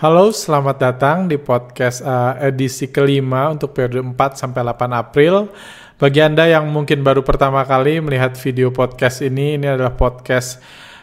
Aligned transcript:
Halo, 0.00 0.32
selamat 0.32 0.76
datang 0.80 1.28
di 1.28 1.36
podcast 1.36 2.00
uh, 2.00 2.32
edisi 2.40 2.88
kelima 2.88 3.52
untuk 3.52 3.76
periode 3.76 4.00
4 4.00 4.16
sampai 4.32 4.64
8 4.64 4.96
April. 4.96 5.52
Bagi 6.00 6.24
Anda 6.24 6.48
yang 6.48 6.72
mungkin 6.72 7.04
baru 7.04 7.20
pertama 7.20 7.60
kali 7.68 8.00
melihat 8.00 8.32
video 8.40 8.72
podcast 8.72 9.20
ini, 9.20 9.60
ini 9.60 9.68
adalah 9.68 9.92
podcast 9.92 10.56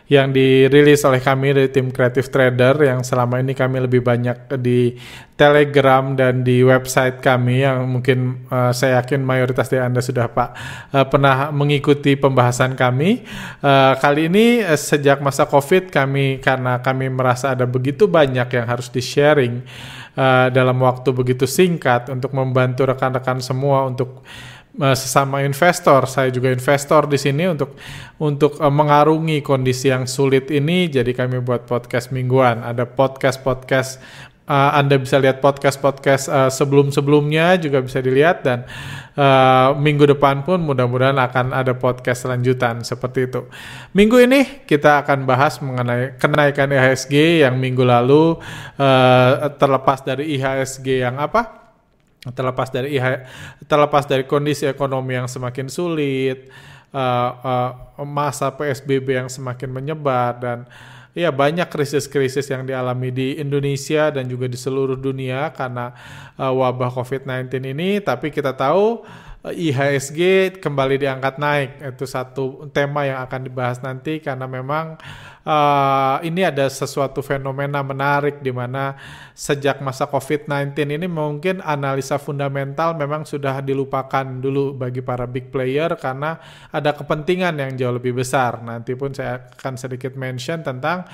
yang 0.08 0.32
dirilis 0.32 1.04
oleh 1.04 1.20
kami 1.20 1.52
dari 1.52 1.68
tim 1.68 1.92
Creative 1.92 2.32
Trader 2.32 2.80
yang 2.80 3.04
selama 3.04 3.44
ini 3.44 3.52
kami 3.52 3.84
lebih 3.84 4.00
banyak 4.00 4.56
di 4.56 4.96
Telegram 5.36 6.16
dan 6.16 6.48
di 6.48 6.64
website 6.64 7.20
kami 7.20 7.62
yang 7.62 7.86
mungkin 7.86 8.48
uh, 8.48 8.72
saya 8.72 9.04
yakin 9.04 9.22
mayoritas 9.22 9.68
dari 9.68 9.84
Anda 9.84 10.00
sudah 10.00 10.32
Pak 10.32 10.50
uh, 10.96 11.06
pernah 11.12 11.52
mengikuti 11.52 12.16
pembahasan 12.16 12.74
kami. 12.80 13.28
Uh, 13.60 13.94
kali 14.00 14.32
ini 14.32 14.64
uh, 14.64 14.80
sejak 14.80 15.20
masa 15.20 15.44
Covid 15.44 15.92
kami 15.92 16.40
karena 16.40 16.80
kami 16.80 17.12
merasa 17.12 17.52
ada 17.52 17.68
begitu 17.68 18.08
banyak 18.08 18.48
yang 18.48 18.66
harus 18.66 18.88
di-sharing 18.88 19.62
uh, 20.16 20.48
dalam 20.50 20.80
waktu 20.82 21.12
begitu 21.12 21.44
singkat 21.46 22.10
untuk 22.10 22.32
membantu 22.32 22.88
rekan-rekan 22.88 23.44
semua 23.44 23.86
untuk 23.86 24.24
sesama 24.78 25.42
investor, 25.42 26.06
saya 26.06 26.30
juga 26.30 26.54
investor 26.54 27.10
di 27.10 27.18
sini 27.18 27.50
untuk 27.50 27.74
untuk 28.22 28.62
uh, 28.62 28.70
mengarungi 28.70 29.42
kondisi 29.42 29.90
yang 29.90 30.06
sulit 30.06 30.54
ini. 30.54 30.86
Jadi 30.86 31.18
kami 31.18 31.42
buat 31.42 31.66
podcast 31.66 32.14
mingguan. 32.14 32.62
Ada 32.62 32.86
podcast 32.86 33.42
podcast. 33.42 33.98
Uh, 34.48 34.80
Anda 34.80 34.96
bisa 34.96 35.20
lihat 35.20 35.44
podcast-podcast 35.44 36.32
uh, 36.32 36.48
sebelum-sebelumnya 36.48 37.60
juga 37.60 37.84
bisa 37.84 38.00
dilihat 38.00 38.48
dan 38.48 38.64
uh, 39.20 39.76
minggu 39.76 40.08
depan 40.08 40.48
pun 40.48 40.64
mudah-mudahan 40.64 41.20
akan 41.20 41.52
ada 41.52 41.76
podcast 41.76 42.24
lanjutan 42.32 42.80
seperti 42.80 43.28
itu. 43.28 43.44
Minggu 43.92 44.24
ini 44.24 44.64
kita 44.64 45.04
akan 45.04 45.28
bahas 45.28 45.60
mengenai 45.60 46.16
kenaikan 46.16 46.72
IHSG 46.72 47.44
yang 47.44 47.60
minggu 47.60 47.84
lalu 47.84 48.40
uh, 48.80 49.52
terlepas 49.60 50.08
dari 50.08 50.40
IHSG 50.40 51.04
yang 51.04 51.20
apa? 51.20 51.67
Terlepas 52.34 52.72
dari 52.72 52.98
terlepas 53.68 54.04
dari 54.08 54.24
kondisi 54.24 54.68
ekonomi 54.68 55.16
yang 55.16 55.28
semakin 55.28 55.68
sulit, 55.68 56.48
uh, 56.92 57.32
uh, 58.00 58.04
masa 58.04 58.52
PSBB 58.54 59.26
yang 59.26 59.30
semakin 59.30 59.70
menyebar 59.72 60.40
dan 60.40 60.58
ya 61.18 61.34
banyak 61.34 61.66
krisis-krisis 61.66 62.46
yang 62.54 62.62
dialami 62.62 63.10
di 63.10 63.28
Indonesia 63.42 64.14
dan 64.14 64.30
juga 64.30 64.46
di 64.46 64.54
seluruh 64.54 64.96
dunia 64.96 65.50
karena 65.50 65.94
uh, 66.38 66.54
wabah 66.54 66.94
COVID-19 66.94 67.74
ini. 67.74 67.98
Tapi 68.00 68.30
kita 68.30 68.54
tahu 68.54 69.02
IHSG 69.46 70.20
kembali 70.58 70.98
diangkat 70.98 71.38
naik. 71.38 71.70
Itu 71.94 72.10
satu 72.10 72.68
tema 72.74 73.06
yang 73.06 73.22
akan 73.22 73.42
dibahas 73.46 73.80
nanti 73.86 74.18
karena 74.18 74.50
memang 74.50 74.98
uh, 75.46 76.18
ini 76.26 76.42
ada 76.44 76.68
sesuatu 76.68 77.22
fenomena 77.22 77.86
menarik 77.86 78.42
di 78.42 78.50
mana 78.50 78.98
sejak 79.38 79.80
masa 79.86 80.10
COVID-19 80.10 80.74
ini 80.98 81.08
mungkin 81.08 81.62
analisa 81.62 82.18
fundamental 82.18 82.98
memang 82.98 83.24
sudah 83.24 83.62
dilupakan 83.62 84.26
dulu 84.26 84.74
bagi 84.76 85.00
para 85.06 85.30
big 85.30 85.54
player 85.54 85.94
karena 85.96 86.42
ada 86.74 86.98
kepentingan 86.98 87.56
yang 87.62 87.72
jauh 87.78 87.96
lebih 87.96 88.18
besar. 88.18 88.60
Nanti 88.66 88.98
pun 88.98 89.14
saya 89.14 89.48
akan 89.54 89.78
sedikit 89.78 90.18
mention 90.18 90.66
tentang 90.66 91.08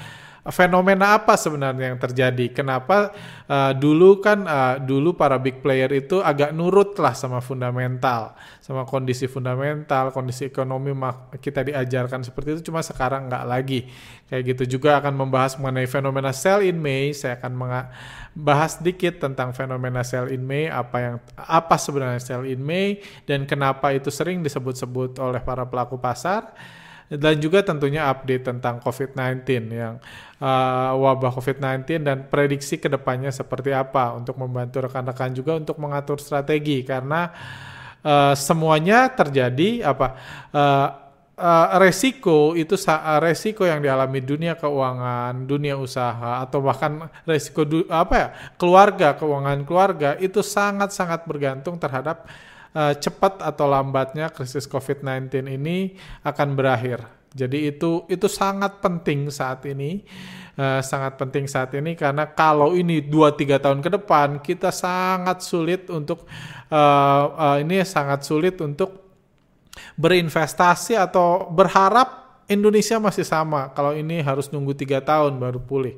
fenomena 0.51 1.15
apa 1.15 1.39
sebenarnya 1.39 1.95
yang 1.95 1.99
terjadi? 2.01 2.51
Kenapa 2.51 3.15
uh, 3.47 3.71
dulu 3.71 4.19
kan 4.19 4.43
uh, 4.43 4.75
dulu 4.75 5.15
para 5.15 5.39
big 5.39 5.63
player 5.63 5.87
itu 5.95 6.19
agak 6.19 6.51
nurut 6.51 6.99
lah 6.99 7.15
sama 7.15 7.39
fundamental, 7.39 8.35
sama 8.59 8.83
kondisi 8.83 9.31
fundamental, 9.31 10.11
kondisi 10.11 10.51
ekonomi 10.51 10.91
kita 11.39 11.63
diajarkan 11.63 12.27
seperti 12.27 12.59
itu. 12.59 12.61
Cuma 12.67 12.83
sekarang 12.83 13.31
nggak 13.31 13.45
lagi 13.47 13.87
kayak 14.27 14.43
gitu. 14.51 14.75
Juga 14.75 14.99
akan 14.99 15.15
membahas 15.15 15.55
mengenai 15.55 15.87
fenomena 15.87 16.35
sell 16.35 16.59
in 16.59 16.75
May. 16.75 17.15
Saya 17.15 17.39
akan 17.39 17.55
bahas 18.35 18.83
sedikit 18.83 19.23
tentang 19.23 19.55
fenomena 19.55 20.03
sell 20.03 20.27
in 20.27 20.43
May, 20.43 20.67
apa 20.67 20.97
yang 20.99 21.15
apa 21.39 21.79
sebenarnya 21.79 22.19
sell 22.19 22.43
in 22.43 22.59
May 22.59 22.99
dan 23.23 23.47
kenapa 23.47 23.95
itu 23.95 24.11
sering 24.11 24.43
disebut-sebut 24.43 25.23
oleh 25.23 25.39
para 25.39 25.63
pelaku 25.63 25.95
pasar 25.95 26.51
dan 27.13 27.37
juga 27.37 27.61
tentunya 27.61 28.09
update 28.09 28.49
tentang 28.49 28.81
COVID-19 28.81 29.45
yang 29.69 30.01
uh, 30.41 30.91
wabah 30.97 31.31
COVID-19 31.37 32.01
dan 32.01 32.17
prediksi 32.25 32.81
ke 32.81 32.89
depannya 32.89 33.29
seperti 33.29 33.69
apa 33.69 34.17
untuk 34.17 34.37
membantu 34.41 34.81
rekan-rekan 34.81 35.31
juga 35.33 35.57
untuk 35.57 35.77
mengatur 35.77 36.17
strategi. 36.17 36.81
Karena 36.81 37.29
uh, 38.01 38.33
semuanya 38.33 39.13
terjadi 39.13 39.85
apa 39.85 40.07
uh, 40.53 40.87
uh, 41.37 41.67
resiko 41.77 42.57
itu 42.57 42.73
resiko 43.21 43.65
yang 43.65 43.81
dialami 43.81 44.19
dunia 44.21 44.57
keuangan, 44.57 45.45
dunia 45.45 45.77
usaha 45.77 46.41
atau 46.41 46.59
bahkan 46.65 47.09
resiko 47.29 47.65
apa 47.89 48.15
ya 48.15 48.27
keluarga 48.57 49.17
keuangan 49.17 49.59
keluarga 49.65 50.09
itu 50.17 50.41
sangat-sangat 50.41 51.25
bergantung 51.29 51.77
terhadap 51.77 52.25
uh, 52.73 52.93
cepat 52.97 53.41
atau 53.41 53.65
lambatnya 53.69 54.29
krisis 54.29 54.65
COVID-19 54.67 55.29
ini 55.49 55.97
akan 56.25 56.57
berakhir. 56.57 57.05
Jadi 57.33 57.73
itu 57.73 58.05
itu 58.13 58.29
sangat 58.29 58.77
penting 58.77 59.33
saat 59.33 59.65
ini, 59.65 60.05
uh, 60.53 60.85
sangat 60.85 61.17
penting 61.17 61.49
saat 61.49 61.73
ini 61.73 61.97
karena 61.97 62.29
kalau 62.29 62.77
ini 62.77 63.01
2-3 63.01 63.57
tahun 63.57 63.79
ke 63.81 63.89
depan 63.97 64.37
kita 64.37 64.69
sangat 64.69 65.41
sulit 65.41 65.89
untuk 65.89 66.29
uh, 66.69 67.25
uh, 67.33 67.57
ini 67.57 67.81
sangat 67.81 68.21
sulit 68.21 68.61
untuk 68.61 69.01
berinvestasi 69.97 70.93
atau 70.93 71.49
berharap 71.49 72.45
Indonesia 72.45 73.01
masih 73.01 73.25
sama. 73.25 73.73
Kalau 73.73 73.97
ini 73.97 74.21
harus 74.21 74.53
nunggu 74.53 74.77
tiga 74.77 75.01
tahun 75.01 75.41
baru 75.41 75.57
pulih 75.57 75.97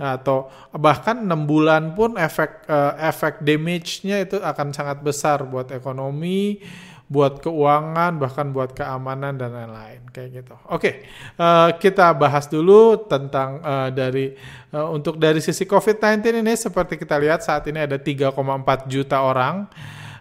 atau 0.00 0.48
bahkan 0.72 1.20
enam 1.20 1.44
bulan 1.44 1.92
pun 1.92 2.16
efek 2.16 2.64
uh, 2.72 2.96
efek 2.96 3.44
damage-nya 3.44 4.24
itu 4.24 4.40
akan 4.40 4.72
sangat 4.72 5.04
besar 5.04 5.44
buat 5.44 5.68
ekonomi, 5.76 6.64
buat 7.04 7.44
keuangan, 7.44 8.16
bahkan 8.16 8.48
buat 8.54 8.72
keamanan 8.72 9.36
dan 9.36 9.52
lain-lain. 9.52 10.00
Kayak 10.08 10.28
gitu. 10.40 10.54
Oke, 10.72 10.72
okay, 10.72 10.94
uh, 11.36 11.68
eh, 11.68 11.70
kita 11.76 12.16
bahas 12.16 12.48
dulu 12.48 13.04
tentang 13.10 13.60
uh, 13.60 13.92
dari 13.92 14.32
uh, 14.72 14.88
untuk 14.88 15.20
dari 15.20 15.44
sisi 15.44 15.68
COVID-19 15.68 16.40
ini 16.40 16.56
seperti 16.56 16.96
kita 16.96 17.20
lihat 17.20 17.44
saat 17.44 17.68
ini 17.68 17.84
ada 17.84 18.00
3,4 18.00 18.32
juta 18.88 19.20
orang 19.20 19.68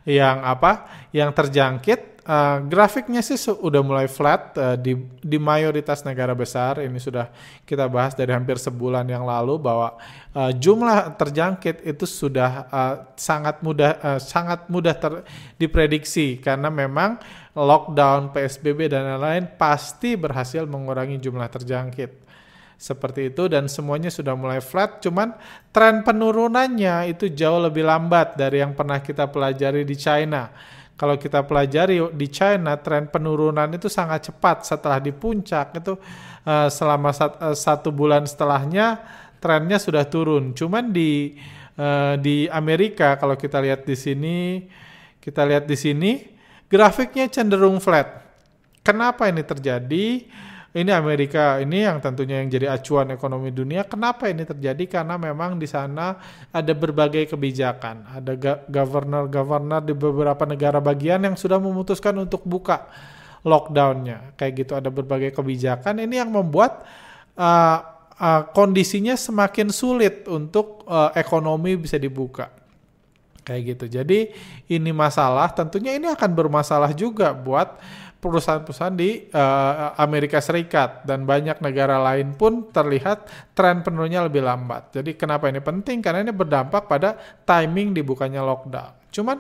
yang 0.03 0.43
apa? 0.43 1.07
Yang 1.15 1.31
terjangkit 1.39 2.18
Uh, 2.29 2.61
grafiknya 2.69 3.25
sih 3.25 3.41
sudah 3.41 3.81
mulai 3.81 4.05
flat 4.05 4.53
uh, 4.53 4.77
di 4.77 4.93
di 5.17 5.41
mayoritas 5.41 6.05
negara 6.05 6.37
besar. 6.37 6.77
Ini 6.77 7.01
sudah 7.01 7.25
kita 7.65 7.89
bahas 7.89 8.13
dari 8.13 8.29
hampir 8.29 8.61
sebulan 8.61 9.09
yang 9.09 9.25
lalu 9.25 9.57
bahwa 9.57 9.97
uh, 10.37 10.53
jumlah 10.53 11.17
terjangkit 11.17 11.81
itu 11.89 12.05
sudah 12.05 12.69
uh, 12.69 12.95
sangat 13.17 13.65
mudah 13.65 13.91
uh, 13.97 14.19
sangat 14.21 14.69
mudah 14.69 14.93
ter, 14.93 15.25
diprediksi. 15.57 16.37
Karena 16.37 16.69
memang 16.69 17.17
lockdown, 17.57 18.29
PSBB 18.29 18.93
dan 18.93 19.09
lain-lain 19.09 19.49
pasti 19.57 20.13
berhasil 20.13 20.69
mengurangi 20.69 21.17
jumlah 21.17 21.49
terjangkit. 21.49 22.29
Seperti 22.77 23.33
itu 23.33 23.49
dan 23.49 23.65
semuanya 23.65 24.13
sudah 24.13 24.37
mulai 24.37 24.61
flat. 24.61 25.01
Cuman 25.01 25.33
tren 25.73 26.05
penurunannya 26.05 27.09
itu 27.09 27.25
jauh 27.33 27.57
lebih 27.57 27.89
lambat 27.89 28.37
dari 28.37 28.61
yang 28.61 28.77
pernah 28.77 29.01
kita 29.01 29.25
pelajari 29.33 29.81
di 29.81 29.97
China 29.97 30.77
kalau 30.99 31.15
kita 31.15 31.47
pelajari 31.47 32.03
di 32.11 32.27
China 32.27 32.75
tren 32.75 33.07
penurunan 33.07 33.71
itu 33.71 33.87
sangat 33.87 34.27
cepat 34.27 34.67
setelah 34.67 34.99
di 34.99 35.15
puncak 35.15 35.79
itu 35.79 35.95
uh, 36.43 36.67
selama 36.67 37.15
uh, 37.15 37.55
satu 37.55 37.87
bulan 37.95 38.27
setelahnya 38.27 38.99
trennya 39.39 39.79
sudah 39.79 40.03
turun. 40.03 40.51
Cuman 40.51 40.91
di 40.91 41.39
uh, 41.79 42.19
di 42.19 42.51
Amerika 42.51 43.15
kalau 43.15 43.39
kita 43.39 43.63
lihat 43.63 43.87
di 43.87 43.95
sini 43.95 44.67
kita 45.23 45.47
lihat 45.47 45.63
di 45.63 45.79
sini 45.79 46.11
grafiknya 46.67 47.31
cenderung 47.31 47.79
flat. 47.79 48.19
Kenapa 48.83 49.31
ini 49.31 49.39
terjadi? 49.39 50.27
Ini 50.69 50.93
Amerika 50.93 51.57
ini 51.57 51.81
yang 51.81 51.97
tentunya 51.97 52.45
yang 52.45 52.49
jadi 52.53 52.69
acuan 52.69 53.09
ekonomi 53.09 53.49
dunia. 53.49 53.81
Kenapa 53.89 54.29
ini 54.29 54.45
terjadi? 54.45 55.01
Karena 55.01 55.17
memang 55.17 55.57
di 55.57 55.65
sana 55.65 56.13
ada 56.53 56.73
berbagai 56.77 57.25
kebijakan, 57.33 58.05
ada 58.21 58.37
governor-governor 58.69 59.81
di 59.81 59.97
beberapa 59.97 60.45
negara 60.45 60.77
bagian 60.77 61.25
yang 61.25 61.33
sudah 61.33 61.57
memutuskan 61.57 62.13
untuk 62.21 62.45
buka 62.45 62.85
lockdownnya, 63.41 64.37
kayak 64.37 64.53
gitu. 64.61 64.77
Ada 64.77 64.93
berbagai 64.93 65.33
kebijakan 65.33 66.05
ini 66.05 66.21
yang 66.21 66.29
membuat 66.29 66.85
uh, 67.33 67.77
uh, 68.21 68.41
kondisinya 68.53 69.17
semakin 69.17 69.73
sulit 69.73 70.29
untuk 70.29 70.85
uh, 70.85 71.09
ekonomi 71.17 71.81
bisa 71.81 71.97
dibuka 71.97 72.53
kayak 73.49 73.73
gitu. 73.73 73.85
Jadi 73.89 74.29
ini 74.69 74.93
masalah, 74.93 75.49
tentunya 75.49 75.97
ini 75.97 76.05
akan 76.13 76.29
bermasalah 76.37 76.93
juga 76.93 77.33
buat 77.33 77.81
perusahaan-perusahaan 78.19 78.95
di 78.99 79.31
uh, 79.31 79.95
Amerika 79.95 80.43
Serikat 80.43 81.07
dan 81.07 81.23
banyak 81.23 81.63
negara 81.63 82.03
lain 82.03 82.35
pun 82.35 82.67
terlihat 82.67 83.31
tren 83.55 83.79
penurunannya 83.79 84.27
lebih 84.27 84.43
lambat. 84.43 84.99
Jadi 84.99 85.15
kenapa 85.15 85.47
ini 85.47 85.63
penting? 85.63 86.03
Karena 86.03 86.27
ini 86.27 86.35
berdampak 86.35 86.91
pada 86.91 87.15
timing 87.47 87.95
dibukanya 87.95 88.43
lockdown. 88.43 88.99
Cuman 89.09 89.39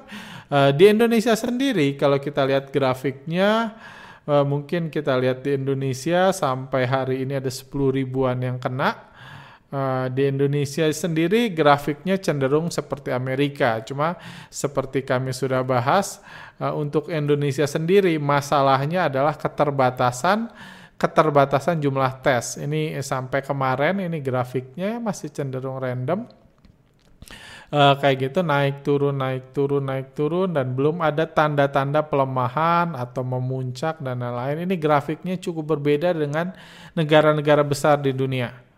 uh, 0.49 0.71
di 0.71 0.87
Indonesia 0.87 1.35
sendiri 1.35 1.99
kalau 1.99 2.23
kita 2.23 2.47
lihat 2.47 2.71
grafiknya 2.71 3.75
uh, 4.23 4.47
mungkin 4.47 4.87
kita 4.87 5.19
lihat 5.19 5.43
di 5.43 5.59
Indonesia 5.59 6.31
sampai 6.31 6.87
hari 6.87 7.27
ini 7.27 7.35
ada 7.35 7.51
10 7.51 7.67
ribuan 7.91 8.39
yang 8.39 8.57
kena 8.63 9.08
Uh, 9.69 10.09
di 10.09 10.25
Indonesia 10.25 10.89
sendiri 10.89 11.53
grafiknya 11.53 12.17
cenderung 12.17 12.73
seperti 12.73 13.13
Amerika, 13.13 13.77
cuma 13.85 14.17
seperti 14.49 15.05
kami 15.05 15.29
sudah 15.29 15.61
bahas 15.61 16.25
uh, 16.57 16.73
untuk 16.73 17.05
Indonesia 17.13 17.69
sendiri 17.69 18.17
masalahnya 18.17 19.05
adalah 19.13 19.37
keterbatasan 19.37 20.49
keterbatasan 20.97 21.77
jumlah 21.85 22.17
tes. 22.17 22.57
Ini 22.57 22.97
sampai 23.05 23.45
kemarin 23.45 24.01
ini 24.01 24.17
grafiknya 24.25 24.97
masih 24.97 25.29
cenderung 25.29 25.77
random. 25.77 26.25
Uh, 27.69 27.93
kayak 28.01 28.33
gitu 28.33 28.41
naik 28.41 28.81
turun 28.81 29.21
naik 29.21 29.53
turun 29.53 29.85
naik 29.85 30.17
turun 30.17 30.49
dan 30.49 30.73
belum 30.73 30.97
ada 31.05 31.29
tanda-tanda 31.29 32.01
pelemahan 32.01 32.97
atau 32.97 33.21
memuncak 33.21 34.01
dan 34.01 34.17
lain-lain. 34.17 34.65
Ini 34.65 34.75
grafiknya 34.81 35.37
cukup 35.37 35.77
berbeda 35.77 36.09
dengan 36.17 36.57
negara-negara 36.97 37.61
besar 37.61 38.01
di 38.01 38.09
dunia 38.17 38.68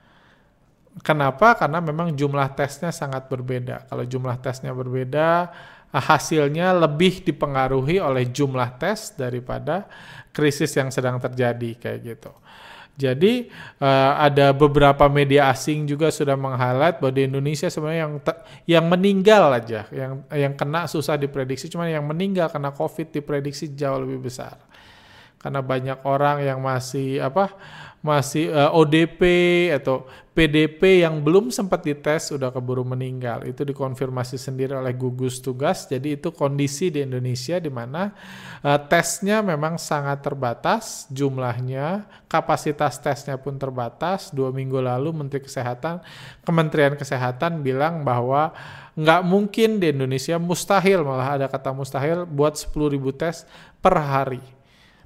Kenapa? 1.00 1.56
Karena 1.56 1.80
memang 1.80 2.12
jumlah 2.12 2.52
tesnya 2.52 2.92
sangat 2.92 3.32
berbeda. 3.32 3.88
Kalau 3.88 4.04
jumlah 4.04 4.36
tesnya 4.44 4.76
berbeda, 4.76 5.48
hasilnya 5.92 6.76
lebih 6.76 7.24
dipengaruhi 7.24 8.04
oleh 8.04 8.28
jumlah 8.28 8.76
tes 8.76 9.16
daripada 9.16 9.88
krisis 10.36 10.72
yang 10.76 10.92
sedang 10.92 11.20
terjadi 11.20 11.80
kayak 11.80 12.00
gitu. 12.04 12.32
Jadi 13.00 13.48
uh, 13.80 14.14
ada 14.20 14.52
beberapa 14.52 15.08
media 15.08 15.48
asing 15.50 15.88
juga 15.88 16.12
sudah 16.12 16.36
meng-highlight 16.36 17.00
bahwa 17.00 17.14
di 17.16 17.24
Indonesia 17.24 17.72
sebenarnya 17.72 18.02
yang 18.04 18.14
yang 18.68 18.86
meninggal 18.92 19.44
aja, 19.48 19.88
yang 19.96 20.22
yang 20.28 20.54
kena 20.60 20.86
susah 20.92 21.16
diprediksi, 21.16 21.72
cuma 21.72 21.88
yang 21.88 22.04
meninggal 22.04 22.52
karena 22.52 22.70
COVID 22.76 23.16
diprediksi 23.16 23.72
jauh 23.74 24.04
lebih 24.04 24.28
besar. 24.28 24.60
Karena 25.42 25.64
banyak 25.66 26.06
orang 26.06 26.46
yang 26.46 26.62
masih 26.62 27.24
apa 27.24 27.58
masih 28.02 28.50
uh, 28.50 28.70
eh, 28.74 28.80
ODP 28.82 29.22
atau 29.78 30.10
PDP 30.32 31.06
yang 31.06 31.22
belum 31.22 31.54
sempat 31.54 31.86
dites 31.86 32.34
sudah 32.34 32.50
keburu 32.50 32.82
meninggal. 32.82 33.46
Itu 33.46 33.62
dikonfirmasi 33.62 34.42
sendiri 34.42 34.74
oleh 34.74 34.96
gugus 34.98 35.38
tugas. 35.38 35.86
Jadi 35.86 36.18
itu 36.18 36.34
kondisi 36.34 36.90
di 36.90 37.06
Indonesia 37.06 37.62
di 37.62 37.70
mana 37.70 38.10
uh, 38.66 38.80
tesnya 38.90 39.46
memang 39.46 39.78
sangat 39.78 40.26
terbatas 40.26 41.06
jumlahnya, 41.14 42.10
kapasitas 42.26 42.98
tesnya 42.98 43.38
pun 43.38 43.62
terbatas. 43.62 44.34
Dua 44.34 44.50
minggu 44.50 44.82
lalu 44.82 45.14
Menteri 45.14 45.46
Kesehatan, 45.46 46.02
Kementerian 46.42 46.98
Kesehatan 46.98 47.62
bilang 47.62 48.02
bahwa 48.02 48.56
nggak 48.98 49.22
mungkin 49.24 49.78
di 49.78 49.94
Indonesia 49.94 50.42
mustahil 50.42 51.06
malah 51.06 51.38
ada 51.38 51.48
kata 51.48 51.72
mustahil 51.72 52.28
buat 52.28 52.60
10.000 52.60 52.98
tes 53.16 53.48
per 53.80 53.96
hari 53.96 54.61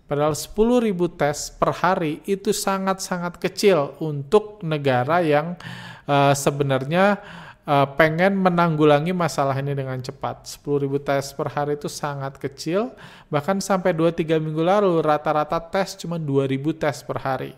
Padahal 0.05 0.37
10.000 0.37 0.93
tes 1.17 1.49
per 1.49 1.73
hari 1.81 2.21
itu 2.29 2.53
sangat-sangat 2.53 3.41
kecil 3.41 3.97
untuk 3.97 4.61
negara 4.61 5.25
yang 5.25 5.57
uh, 6.05 6.29
sebenarnya 6.29 7.17
uh, 7.65 7.89
pengen 7.97 8.37
menanggulangi 8.37 9.17
masalah 9.17 9.57
ini 9.57 9.73
dengan 9.73 9.97
cepat. 9.97 10.45
10.000 10.45 10.85
tes 11.01 11.33
per 11.33 11.49
hari 11.49 11.73
itu 11.73 11.89
sangat 11.89 12.37
kecil, 12.37 12.93
bahkan 13.33 13.57
sampai 13.57 13.97
2-3 13.97 14.37
minggu 14.37 14.61
lalu 14.61 15.01
rata-rata 15.01 15.57
tes 15.57 15.97
cuma 15.97 16.21
2.000 16.21 16.53
tes 16.77 17.01
per 17.01 17.17
hari. 17.17 17.51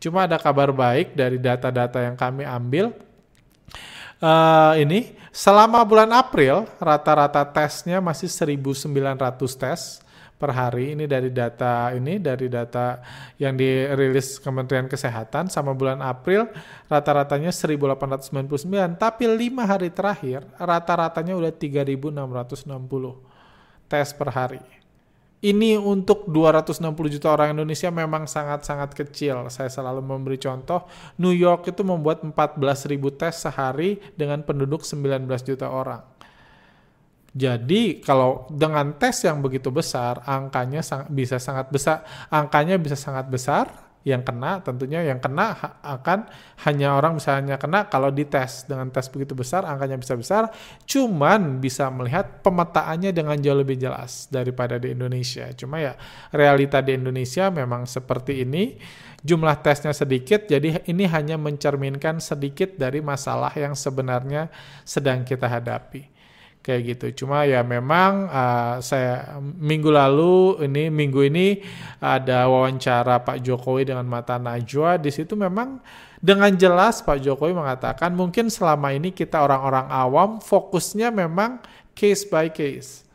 Cuma 0.00 0.24
ada 0.24 0.40
kabar 0.40 0.72
baik 0.72 1.12
dari 1.12 1.36
data-data 1.36 2.00
yang 2.00 2.16
kami 2.16 2.48
ambil, 2.48 2.96
uh, 4.24 4.72
ini 4.80 5.12
selama 5.28 5.84
bulan 5.84 6.08
April 6.16 6.64
rata-rata 6.80 7.44
tesnya 7.44 8.00
masih 8.00 8.32
1.900 8.32 8.88
tes 9.60 10.00
per 10.40 10.56
hari 10.56 10.96
ini 10.96 11.04
dari 11.04 11.28
data 11.28 11.92
ini 11.92 12.16
dari 12.16 12.48
data 12.48 13.04
yang 13.36 13.60
dirilis 13.60 14.40
Kementerian 14.40 14.88
Kesehatan 14.88 15.52
sama 15.52 15.76
bulan 15.76 16.00
April 16.00 16.48
rata-ratanya 16.88 17.52
1899 17.52 18.48
tapi 18.96 19.28
lima 19.28 19.68
hari 19.68 19.92
terakhir 19.92 20.48
rata-ratanya 20.56 21.36
udah 21.36 21.52
3660 21.52 23.30
tes 23.92 24.08
per 24.16 24.28
hari. 24.32 24.62
Ini 25.40 25.80
untuk 25.80 26.28
260 26.28 26.84
juta 27.16 27.32
orang 27.32 27.56
Indonesia 27.56 27.88
memang 27.88 28.28
sangat-sangat 28.28 28.92
kecil. 28.92 29.48
Saya 29.48 29.72
selalu 29.72 30.04
memberi 30.04 30.36
contoh, 30.36 30.84
New 31.16 31.32
York 31.32 31.64
itu 31.64 31.80
membuat 31.80 32.20
14.000 32.20 33.00
tes 33.16 33.40
sehari 33.40 34.04
dengan 34.20 34.44
penduduk 34.44 34.84
19 34.84 35.24
juta 35.40 35.72
orang 35.72 36.09
jadi 37.30 38.02
kalau 38.02 38.50
dengan 38.50 38.90
tes 38.98 39.22
yang 39.22 39.38
begitu 39.38 39.70
besar, 39.70 40.18
angkanya 40.26 40.82
sang, 40.82 41.06
bisa 41.06 41.38
sangat 41.38 41.70
besar, 41.70 42.02
angkanya 42.26 42.74
bisa 42.74 42.98
sangat 42.98 43.30
besar 43.30 43.70
yang 44.00 44.24
kena 44.24 44.64
tentunya 44.64 45.04
yang 45.04 45.20
kena 45.20 45.52
akan 45.84 46.24
hanya 46.64 46.96
orang 46.96 47.20
bisa 47.20 47.36
hanya 47.36 47.60
kena 47.60 47.86
kalau 47.86 48.08
dites. 48.10 48.64
Dengan 48.66 48.88
tes 48.90 49.06
begitu 49.12 49.36
besar 49.36 49.62
angkanya 49.62 50.00
bisa 50.00 50.16
besar 50.16 50.48
cuman 50.88 51.60
bisa 51.60 51.86
melihat 51.92 52.40
pemetaannya 52.40 53.12
dengan 53.12 53.36
jauh 53.36 53.60
lebih 53.60 53.76
jelas 53.76 54.26
daripada 54.32 54.80
di 54.80 54.96
Indonesia. 54.96 55.46
Cuma 55.54 55.78
ya 55.78 55.94
realita 56.34 56.80
di 56.82 56.96
Indonesia 56.96 57.52
memang 57.52 57.86
seperti 57.86 58.42
ini. 58.42 58.80
Jumlah 59.20 59.60
tesnya 59.60 59.92
sedikit 59.92 60.48
jadi 60.48 60.80
ini 60.88 61.04
hanya 61.04 61.36
mencerminkan 61.36 62.24
sedikit 62.24 62.80
dari 62.80 63.04
masalah 63.04 63.52
yang 63.52 63.76
sebenarnya 63.76 64.48
sedang 64.82 65.28
kita 65.28 65.44
hadapi 65.44 66.19
kayak 66.60 66.96
gitu. 66.96 67.24
Cuma 67.24 67.48
ya 67.48 67.64
memang 67.64 68.28
uh, 68.28 68.76
saya 68.84 69.40
minggu 69.40 69.88
lalu 69.88 70.60
ini 70.68 70.92
minggu 70.92 71.20
ini 71.26 71.64
ada 72.00 72.46
wawancara 72.48 73.20
Pak 73.24 73.40
Jokowi 73.40 73.88
dengan 73.88 74.04
Mata 74.04 74.36
Najwa 74.36 75.00
di 75.00 75.08
situ 75.08 75.32
memang 75.36 75.80
dengan 76.20 76.52
jelas 76.52 77.00
Pak 77.00 77.20
Jokowi 77.24 77.56
mengatakan 77.56 78.12
mungkin 78.12 78.52
selama 78.52 78.92
ini 78.92 79.10
kita 79.10 79.40
orang-orang 79.40 79.88
awam 79.88 80.30
fokusnya 80.38 81.08
memang 81.08 81.64
case 81.96 82.28
by 82.28 82.52
case. 82.52 83.08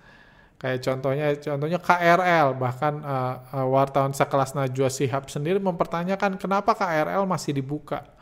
Kayak 0.57 0.81
contohnya 0.81 1.27
contohnya 1.37 1.77
KRL 1.77 2.57
bahkan 2.57 2.97
uh, 3.05 3.69
wartawan 3.69 4.15
sekelas 4.15 4.57
Najwa 4.57 4.89
Sihab 4.89 5.29
sendiri 5.29 5.61
mempertanyakan 5.61 6.41
kenapa 6.41 6.73
KRL 6.73 7.21
masih 7.29 7.53
dibuka 7.53 8.14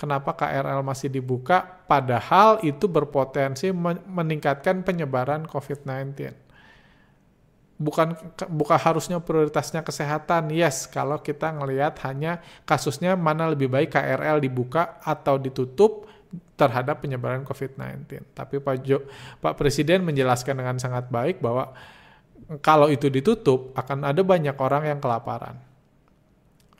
kenapa 0.00 0.32
KRL 0.32 0.80
masih 0.80 1.12
dibuka 1.12 1.60
padahal 1.84 2.64
itu 2.64 2.88
berpotensi 2.88 3.68
meningkatkan 4.08 4.80
penyebaran 4.80 5.44
COVID-19. 5.44 6.32
Bukan 7.76 8.16
bukan 8.48 8.78
harusnya 8.80 9.20
prioritasnya 9.20 9.84
kesehatan. 9.84 10.48
Yes, 10.52 10.88
kalau 10.88 11.20
kita 11.20 11.52
ngelihat 11.52 12.00
hanya 12.08 12.40
kasusnya 12.64 13.12
mana 13.12 13.52
lebih 13.52 13.68
baik 13.68 13.92
KRL 13.92 14.40
dibuka 14.40 14.96
atau 15.04 15.36
ditutup 15.36 16.08
terhadap 16.56 17.04
penyebaran 17.04 17.44
COVID-19. 17.44 18.24
Tapi 18.32 18.56
Pak 18.60 18.76
jo, 18.84 19.04
Pak 19.44 19.60
Presiden 19.60 20.04
menjelaskan 20.08 20.60
dengan 20.60 20.76
sangat 20.80 21.12
baik 21.12 21.44
bahwa 21.44 21.76
kalau 22.64 22.88
itu 22.88 23.12
ditutup 23.12 23.72
akan 23.76 24.08
ada 24.08 24.20
banyak 24.24 24.56
orang 24.56 24.88
yang 24.88 25.00
kelaparan 25.00 25.69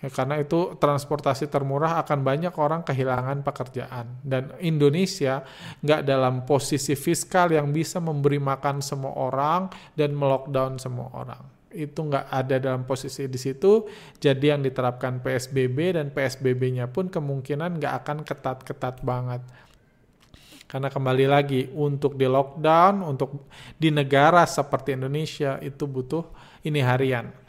Ya, 0.01 0.09
karena 0.09 0.41
itu 0.41 0.81
transportasi 0.81 1.53
termurah 1.53 2.01
akan 2.01 2.25
banyak 2.25 2.57
orang 2.57 2.81
kehilangan 2.81 3.45
pekerjaan. 3.45 4.09
Dan 4.25 4.57
Indonesia 4.65 5.45
nggak 5.85 6.03
dalam 6.09 6.49
posisi 6.49 6.97
fiskal 6.97 7.53
yang 7.53 7.69
bisa 7.69 8.01
memberi 8.01 8.41
makan 8.41 8.81
semua 8.81 9.13
orang 9.13 9.69
dan 9.93 10.17
melockdown 10.17 10.81
semua 10.81 11.13
orang. 11.13 11.45
Itu 11.69 12.09
nggak 12.09 12.33
ada 12.33 12.57
dalam 12.57 12.89
posisi 12.89 13.29
di 13.29 13.37
situ. 13.37 13.85
Jadi 14.17 14.49
yang 14.49 14.65
diterapkan 14.65 15.21
PSBB 15.21 16.01
dan 16.01 16.09
PSBB-nya 16.17 16.89
pun 16.89 17.13
kemungkinan 17.13 17.77
nggak 17.77 17.95
akan 18.01 18.19
ketat-ketat 18.25 19.05
banget. 19.05 19.45
Karena 20.65 20.89
kembali 20.89 21.27
lagi 21.29 21.69
untuk 21.77 22.17
di 22.17 22.25
lockdown, 22.25 23.05
untuk 23.05 23.53
di 23.77 23.93
negara 23.93 24.49
seperti 24.49 24.97
Indonesia 24.97 25.61
itu 25.61 25.85
butuh 25.85 26.25
ini 26.65 26.81
harian 26.81 27.40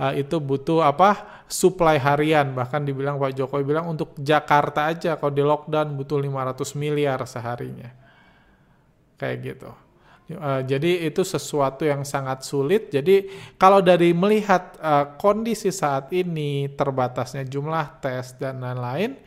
uh, 0.00 0.12
itu 0.14 0.36
butuh 0.42 0.82
apa? 0.82 1.44
Supply 1.46 2.00
harian. 2.00 2.54
Bahkan 2.54 2.82
dibilang 2.86 3.20
Pak 3.20 3.36
Jokowi 3.36 3.64
bilang 3.66 3.90
untuk 3.90 4.16
Jakarta 4.18 4.90
aja. 4.90 5.14
Kalau 5.18 5.32
di 5.32 5.44
lockdown 5.44 5.94
butuh 5.94 6.18
500 6.18 6.74
miliar 6.80 7.20
seharinya. 7.28 7.90
Kayak 9.20 9.36
gitu. 9.42 9.70
Uh, 10.24 10.64
jadi 10.64 11.04
itu 11.04 11.20
sesuatu 11.20 11.84
yang 11.84 12.00
sangat 12.00 12.48
sulit. 12.48 12.88
Jadi 12.88 13.28
kalau 13.60 13.84
dari 13.84 14.16
melihat 14.16 14.72
uh, 14.80 15.20
kondisi 15.20 15.68
saat 15.68 16.08
ini 16.16 16.72
terbatasnya 16.72 17.44
jumlah 17.44 18.00
tes 18.00 18.32
dan 18.40 18.64
lain-lain, 18.64 19.20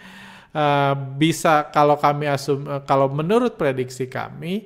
uh, 0.58 0.98
bisa 0.98 1.70
kalau 1.70 2.02
kami 2.02 2.26
asum, 2.26 2.66
uh, 2.66 2.82
kalau 2.82 3.14
menurut 3.14 3.54
prediksi 3.62 4.10
kami 4.10 4.66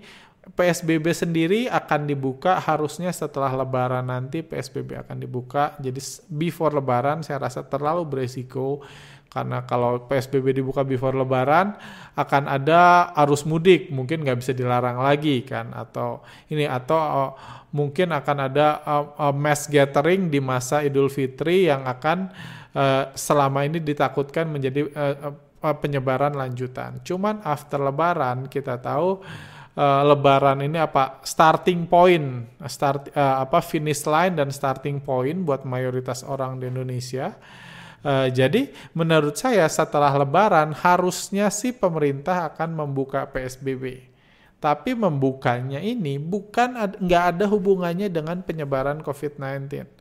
PSBB 0.51 1.05
sendiri 1.15 1.62
akan 1.72 2.12
dibuka 2.12 2.60
harusnya 2.60 3.10
setelah 3.15 3.55
Lebaran 3.55 4.08
nanti 4.12 4.43
PSBB 4.43 5.08
akan 5.08 5.17
dibuka. 5.17 5.79
Jadi 5.79 6.00
before 6.27 6.75
Lebaran 6.75 7.24
saya 7.24 7.48
rasa 7.48 7.63
terlalu 7.63 8.03
beresiko 8.03 8.84
karena 9.31 9.63
kalau 9.63 10.12
PSBB 10.12 10.51
dibuka 10.60 10.84
before 10.84 11.15
Lebaran 11.15 11.72
akan 12.20 12.43
ada 12.51 13.15
arus 13.24 13.48
mudik 13.48 13.88
mungkin 13.88 14.27
nggak 14.27 14.43
bisa 14.43 14.51
dilarang 14.51 15.00
lagi 15.00 15.39
kan 15.48 15.72
atau 15.72 16.20
ini 16.51 16.67
atau 16.67 17.00
uh, 17.00 17.31
mungkin 17.72 18.12
akan 18.12 18.38
ada 18.51 18.84
uh, 18.84 19.31
uh, 19.31 19.36
mass 19.36 19.72
gathering 19.72 20.27
di 20.27 20.43
masa 20.43 20.84
Idul 20.84 21.08
Fitri 21.08 21.72
yang 21.72 21.88
akan 21.88 22.27
uh, 22.75 23.03
selama 23.15 23.63
ini 23.63 23.79
ditakutkan 23.79 24.51
menjadi 24.51 24.84
uh, 24.91 25.31
uh, 25.63 25.75
penyebaran 25.79 26.36
lanjutan. 26.36 27.00
Cuman 27.00 27.39
after 27.48 27.79
lebaran 27.79 28.51
kita 28.51 28.84
tahu 28.84 29.24
uh, 29.75 30.01
lebaran 30.07 30.63
ini 30.65 30.79
apa 30.79 31.23
starting 31.23 31.87
point, 31.87 32.47
start 32.67 33.11
uh, 33.15 33.43
apa 33.43 33.63
finish 33.63 34.03
line 34.07 34.35
dan 34.35 34.49
starting 34.51 34.99
point 34.99 35.37
buat 35.43 35.63
mayoritas 35.63 36.25
orang 36.25 36.59
di 36.59 36.67
Indonesia. 36.67 37.35
Uh, 38.01 38.33
jadi 38.33 38.73
menurut 38.97 39.37
saya 39.37 39.69
setelah 39.69 40.09
lebaran 40.17 40.73
harusnya 40.73 41.53
sih 41.53 41.69
pemerintah 41.69 42.49
akan 42.49 42.73
membuka 42.73 43.29
PSBB. 43.29 44.09
Tapi 44.61 44.93
membukanya 44.93 45.81
ini 45.81 46.21
bukan 46.21 46.77
nggak 47.01 47.23
ada 47.33 47.45
hubungannya 47.49 48.09
dengan 48.13 48.45
penyebaran 48.45 49.01
COVID-19. 49.01 50.00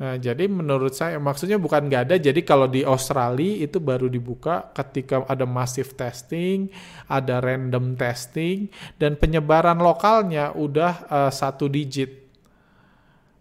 Nah, 0.00 0.16
jadi 0.16 0.48
menurut 0.48 0.96
saya 0.96 1.20
maksudnya 1.20 1.60
bukan 1.60 1.84
nggak 1.84 2.02
ada. 2.08 2.16
Jadi 2.16 2.40
kalau 2.40 2.64
di 2.64 2.80
Australia 2.80 3.68
itu 3.68 3.76
baru 3.76 4.08
dibuka 4.08 4.72
ketika 4.72 5.28
ada 5.28 5.44
massive 5.44 5.92
testing, 5.92 6.72
ada 7.04 7.36
random 7.44 8.00
testing, 8.00 8.72
dan 8.96 9.20
penyebaran 9.20 9.76
lokalnya 9.76 10.56
udah 10.56 11.04
uh, 11.04 11.28
satu 11.30 11.68
digit. 11.68 12.16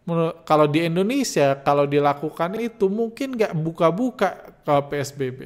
Menurut, 0.04 0.44
kalau 0.44 0.68
di 0.68 0.84
Indonesia 0.84 1.56
kalau 1.64 1.88
dilakukan 1.88 2.60
itu 2.60 2.92
mungkin 2.92 3.40
nggak 3.40 3.56
buka-buka 3.56 4.30
ke 4.68 4.76
PSBB. 4.92 5.40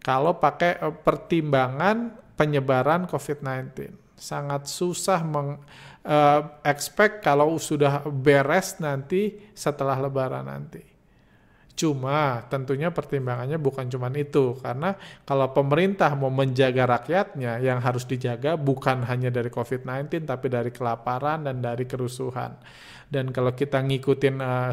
Kalau 0.00 0.40
pakai 0.40 0.80
uh, 0.80 0.94
pertimbangan 1.04 2.16
penyebaran 2.40 3.04
COVID-19. 3.12 3.92
Sangat 4.16 4.72
susah 4.72 5.20
meng 5.20 5.60
uh, 6.04 6.60
expect 6.62 7.24
kalau 7.24 7.56
sudah 7.56 8.04
beres 8.08 8.78
nanti 8.78 9.52
setelah 9.56 9.96
lebaran 9.98 10.46
nanti. 10.46 10.94
Cuma 11.74 12.46
tentunya 12.46 12.94
pertimbangannya 12.94 13.58
bukan 13.58 13.90
cuma 13.90 14.06
itu 14.14 14.54
karena 14.62 14.94
kalau 15.26 15.50
pemerintah 15.50 16.14
mau 16.14 16.30
menjaga 16.30 16.86
rakyatnya 16.86 17.58
yang 17.58 17.82
harus 17.82 18.06
dijaga 18.06 18.54
bukan 18.54 19.02
hanya 19.02 19.34
dari 19.34 19.50
COVID-19 19.50 20.22
tapi 20.22 20.46
dari 20.46 20.70
kelaparan 20.70 21.42
dan 21.42 21.58
dari 21.58 21.82
kerusuhan. 21.82 22.54
Dan 23.10 23.34
kalau 23.34 23.58
kita 23.58 23.82
ngikutin 23.82 24.36
uh, 24.38 24.72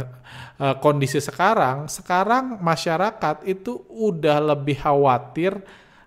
uh, 0.61 0.75
kondisi 0.77 1.17
sekarang, 1.17 1.89
sekarang 1.89 2.61
masyarakat 2.61 3.49
itu 3.49 3.81
udah 3.89 4.53
lebih 4.53 4.77
khawatir 4.85 5.57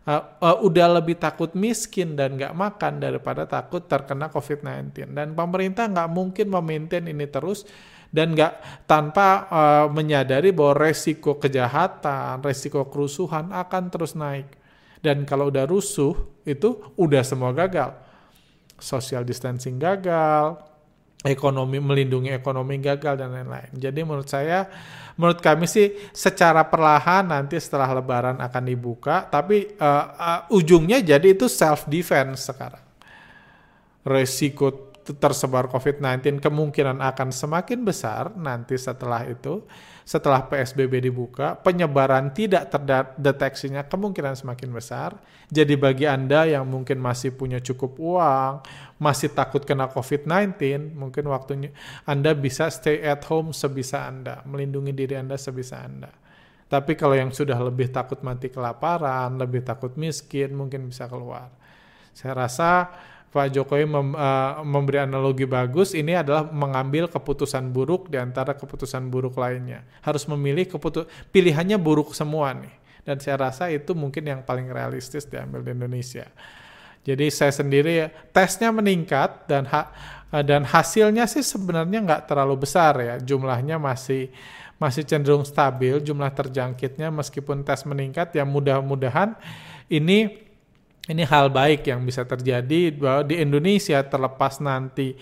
uh, 0.09 0.23
uh, 0.41 0.57
udah 0.65 1.01
lebih 1.01 1.17
takut 1.17 1.53
miskin 1.57 2.17
dan 2.17 2.37
nggak 2.37 2.53
makan 2.53 3.01
daripada 3.01 3.49
takut 3.49 3.85
terkena 3.85 4.29
COVID-19. 4.29 5.13
Dan 5.13 5.33
pemerintah 5.33 5.89
nggak 5.89 6.11
mungkin 6.13 6.47
memaintain 6.53 7.05
ini 7.09 7.27
terus 7.29 7.65
dan 8.15 8.37
nggak 8.37 8.87
tanpa 8.87 9.49
uh, 9.51 9.87
menyadari 9.91 10.55
bahwa 10.55 10.87
resiko 10.87 11.41
kejahatan, 11.41 12.39
resiko 12.45 12.87
kerusuhan 12.87 13.51
akan 13.51 13.83
terus 13.91 14.15
naik. 14.15 14.49
Dan 15.05 15.29
kalau 15.29 15.53
udah 15.53 15.69
rusuh 15.69 16.17
itu 16.49 16.81
udah 16.97 17.21
semua 17.21 17.53
gagal. 17.53 17.93
Social 18.81 19.27
distancing 19.27 19.77
gagal, 19.77 20.57
ekonomi 21.25 21.81
melindungi 21.81 22.29
ekonomi 22.37 22.77
gagal 22.85 23.17
dan 23.17 23.33
lain-lain. 23.33 23.73
Jadi 23.73 24.01
menurut 24.05 24.29
saya, 24.29 24.69
menurut 25.17 25.41
kami 25.41 25.65
sih 25.65 25.97
secara 26.13 26.69
perlahan 26.69 27.25
nanti 27.25 27.57
setelah 27.57 27.97
Lebaran 27.97 28.37
akan 28.45 28.65
dibuka, 28.69 29.25
tapi 29.33 29.73
uh, 29.81 30.05
uh, 30.13 30.41
ujungnya 30.53 31.01
jadi 31.01 31.33
itu 31.33 31.49
self 31.49 31.89
defense 31.89 32.53
sekarang. 32.53 32.85
Resiko 34.05 34.93
tersebar 35.05 35.73
COVID-19 35.73 36.45
kemungkinan 36.45 37.01
akan 37.01 37.29
semakin 37.33 37.81
besar 37.85 38.37
nanti 38.37 38.77
setelah 38.77 39.25
itu, 39.25 39.65
setelah 40.05 40.45
PSBB 40.45 41.01
dibuka, 41.01 41.57
penyebaran 41.57 42.29
tidak 42.37 42.69
terdeteksinya 42.69 43.89
kemungkinan 43.89 44.37
semakin 44.37 44.69
besar. 44.69 45.17
Jadi 45.49 45.81
bagi 45.81 46.05
Anda 46.05 46.45
yang 46.45 46.69
mungkin 46.69 47.01
masih 47.01 47.33
punya 47.33 47.57
cukup 47.65 47.97
uang, 47.97 48.61
masih 49.01 49.33
takut 49.33 49.65
kena 49.65 49.89
COVID-19, 49.89 50.93
mungkin 50.93 51.25
waktunya 51.33 51.73
Anda 52.05 52.37
bisa 52.37 52.69
stay 52.69 53.01
at 53.01 53.25
home 53.25 53.57
sebisa 53.57 54.05
Anda, 54.05 54.45
melindungi 54.45 54.93
diri 54.93 55.17
Anda 55.17 55.41
sebisa 55.41 55.81
Anda. 55.81 56.13
Tapi 56.69 56.93
kalau 57.01 57.17
yang 57.17 57.33
sudah 57.33 57.57
lebih 57.65 57.89
takut 57.89 58.21
mati 58.21 58.53
kelaparan, 58.53 59.41
lebih 59.41 59.65
takut 59.65 59.97
miskin, 59.97 60.53
mungkin 60.53 60.85
bisa 60.89 61.09
keluar. 61.09 61.49
Saya 62.13 62.47
rasa 62.47 62.93
Pak 63.35 63.51
Jokowi 63.51 63.83
mem, 63.83 64.15
uh, 64.15 64.63
memberi 64.63 65.03
analogi 65.03 65.43
bagus, 65.43 65.91
ini 65.91 66.15
adalah 66.15 66.47
mengambil 66.47 67.11
keputusan 67.11 67.67
buruk 67.75 68.07
di 68.07 68.15
antara 68.15 68.55
keputusan 68.55 69.11
buruk 69.11 69.35
lainnya. 69.35 69.83
Harus 70.07 70.23
memilih 70.31 70.71
keputus 70.71 71.11
pilihannya 71.35 71.75
buruk 71.75 72.15
semua 72.15 72.55
nih. 72.55 72.71
Dan 73.03 73.19
saya 73.19 73.51
rasa 73.51 73.75
itu 73.75 73.91
mungkin 73.91 74.23
yang 74.23 74.47
paling 74.47 74.71
realistis 74.71 75.27
diambil 75.27 75.67
di 75.67 75.75
Indonesia. 75.75 76.31
Jadi 77.03 77.27
saya 77.35 77.51
sendiri 77.51 78.07
tesnya 78.31 78.71
meningkat 78.71 79.51
dan 79.51 79.67
ha, 79.67 79.91
eh, 80.31 80.47
dan 80.47 80.63
hasilnya 80.63 81.27
sih 81.27 81.43
sebenarnya 81.43 82.07
nggak 82.07 82.31
terlalu 82.31 82.63
besar 82.63 82.95
ya. 83.03 83.19
Jumlahnya 83.19 83.83
masih 83.83 84.31
masih 84.79 85.03
cenderung 85.03 85.43
stabil 85.43 85.99
jumlah 86.03 86.31
terjangkitnya 86.31 87.11
meskipun 87.11 87.67
tes 87.67 87.83
meningkat 87.83 88.31
ya 88.35 88.47
mudah-mudahan 88.47 89.35
ini 89.91 90.45
ini 91.05 91.23
hal 91.25 91.53
baik 91.53 91.85
yang 91.85 92.01
bisa 92.05 92.25
terjadi 92.25 92.93
bahwa 92.95 93.23
di 93.29 93.37
Indonesia 93.41 94.01
terlepas 94.01 94.57
nanti 94.61 95.13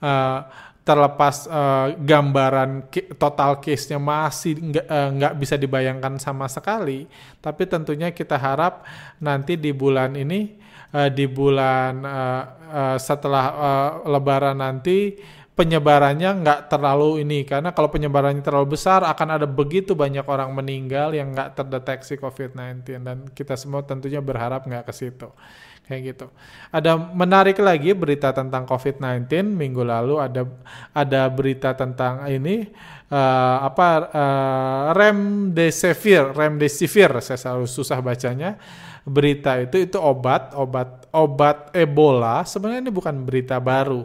uh, 0.00 0.40
terlepas 0.86 1.50
uh, 1.50 1.98
gambaran 1.98 2.86
total 3.18 3.58
case-nya 3.58 3.98
masih 3.98 4.54
nggak 4.86 5.32
uh, 5.34 5.36
bisa 5.36 5.58
dibayangkan 5.58 6.14
sama 6.22 6.46
sekali, 6.46 7.10
tapi 7.42 7.66
tentunya 7.66 8.14
kita 8.14 8.38
harap 8.38 8.86
nanti 9.18 9.58
di 9.58 9.74
bulan 9.74 10.14
ini 10.14 10.54
uh, 10.94 11.10
di 11.10 11.26
bulan 11.26 12.06
uh, 12.06 12.42
uh, 12.70 12.96
setelah 13.02 13.44
uh, 13.50 13.90
Lebaran 14.06 14.62
nanti 14.62 15.18
penyebarannya 15.56 16.44
nggak 16.44 16.60
terlalu 16.68 17.24
ini 17.24 17.48
karena 17.48 17.72
kalau 17.72 17.88
penyebarannya 17.88 18.44
terlalu 18.44 18.76
besar 18.76 19.00
akan 19.08 19.40
ada 19.40 19.48
begitu 19.48 19.96
banyak 19.96 20.28
orang 20.28 20.52
meninggal 20.52 21.16
yang 21.16 21.32
nggak 21.32 21.56
terdeteksi 21.56 22.20
COVID-19 22.20 22.84
dan 23.00 23.24
kita 23.32 23.56
semua 23.56 23.80
tentunya 23.80 24.20
berharap 24.20 24.68
nggak 24.68 24.84
ke 24.84 24.92
situ. 24.92 25.32
Kayak 25.86 26.02
gitu. 26.12 26.26
Ada 26.74 26.98
menarik 26.98 27.62
lagi 27.62 27.94
berita 27.94 28.34
tentang 28.34 28.66
COVID-19. 28.66 29.54
Minggu 29.54 29.80
lalu 29.86 30.18
ada 30.20 30.44
ada 30.92 31.30
berita 31.30 31.72
tentang 31.72 32.26
ini 32.26 32.68
uh, 33.08 33.56
apa 33.64 33.88
uh, 34.10 34.82
remdesivir 34.92 36.36
remdesivir 36.36 37.22
saya 37.22 37.38
selalu 37.38 37.70
susah 37.70 38.02
bacanya 38.02 38.58
berita 39.06 39.62
itu 39.62 39.78
itu 39.78 39.96
obat 39.96 40.52
obat 40.58 41.08
obat 41.14 41.70
Ebola. 41.72 42.44
Sebenarnya 42.44 42.82
ini 42.82 42.92
bukan 42.92 43.24
berita 43.24 43.56
baru 43.62 44.04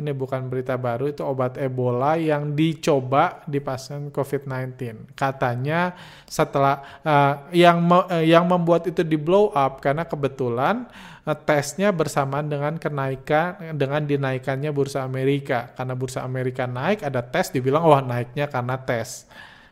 ini 0.00 0.16
bukan 0.16 0.48
berita 0.48 0.74
baru, 0.80 1.12
itu 1.12 1.20
obat 1.20 1.60
Ebola 1.60 2.16
yang 2.16 2.56
dicoba 2.56 3.44
di 3.44 3.60
pasien 3.60 4.08
COVID-19. 4.08 5.12
Katanya 5.12 5.94
setelah 6.24 6.80
uh, 7.04 7.46
yang 7.52 7.78
me, 7.84 8.02
uh, 8.08 8.24
yang 8.24 8.48
membuat 8.48 8.88
itu 8.88 9.04
di 9.04 9.20
blow 9.20 9.52
up 9.52 9.84
karena 9.84 10.08
kebetulan 10.08 10.88
uh, 11.28 11.36
tesnya 11.36 11.92
bersamaan 11.92 12.48
dengan 12.48 12.80
kenaikan 12.80 13.76
dengan 13.78 14.02
dinaikannya 14.02 14.72
bursa 14.72 15.04
Amerika. 15.04 15.70
Karena 15.76 15.94
bursa 15.94 16.24
Amerika 16.24 16.64
naik, 16.64 17.04
ada 17.04 17.20
tes 17.20 17.52
dibilang 17.52 17.84
wah 17.84 18.00
naiknya 18.00 18.48
karena 18.48 18.80
tes 18.80 19.28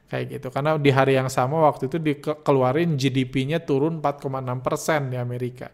kayak 0.08 0.40
gitu 0.40 0.48
karena 0.48 0.80
di 0.80 0.88
hari 0.88 1.20
yang 1.20 1.28
sama 1.28 1.68
waktu 1.68 1.84
itu 1.92 2.00
dikeluarin 2.00 2.96
GDP-nya 2.96 3.60
turun 3.60 4.00
4,6 4.00 4.64
persen 4.64 5.12
di 5.12 5.20
Amerika 5.20 5.68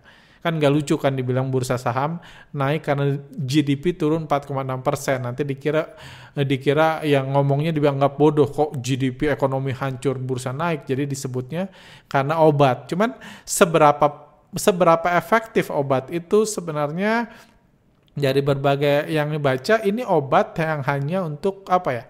Kan 0.45 0.61
gak 0.61 0.73
lucu 0.77 1.01
kan 1.01 1.17
dibilang 1.17 1.49
bursa 1.49 1.81
saham 1.81 2.21
naik 2.53 2.85
karena 2.85 3.17
GDP 3.33 3.97
turun 3.97 4.29
4,6 4.29 4.85
persen. 4.85 5.25
Nanti 5.25 5.41
dikira 5.41 5.97
eh, 6.37 6.45
dikira 6.45 7.01
yang 7.01 7.33
ngomongnya 7.33 7.73
dianggap 7.73 8.21
bodoh 8.21 8.45
kok 8.45 8.77
GDP 8.77 9.33
ekonomi 9.33 9.73
hancur 9.73 10.21
bursa 10.21 10.53
naik. 10.53 10.85
Jadi 10.85 11.09
disebutnya 11.09 11.73
karena 12.13 12.45
obat. 12.45 12.93
Cuman 12.93 13.17
seberapa 13.49 14.37
seberapa 14.53 15.09
efektif 15.17 15.73
obat 15.73 16.13
itu 16.13 16.45
sebenarnya 16.45 17.33
dari 18.15 18.45
berbagai 18.45 19.11
yang 19.11 19.33
dibaca 19.33 19.81
ini 19.83 20.05
obat 20.05 20.55
yang 20.61 20.85
hanya 20.85 21.25
untuk 21.25 21.65
apa 21.73 21.91
ya? 21.91 22.05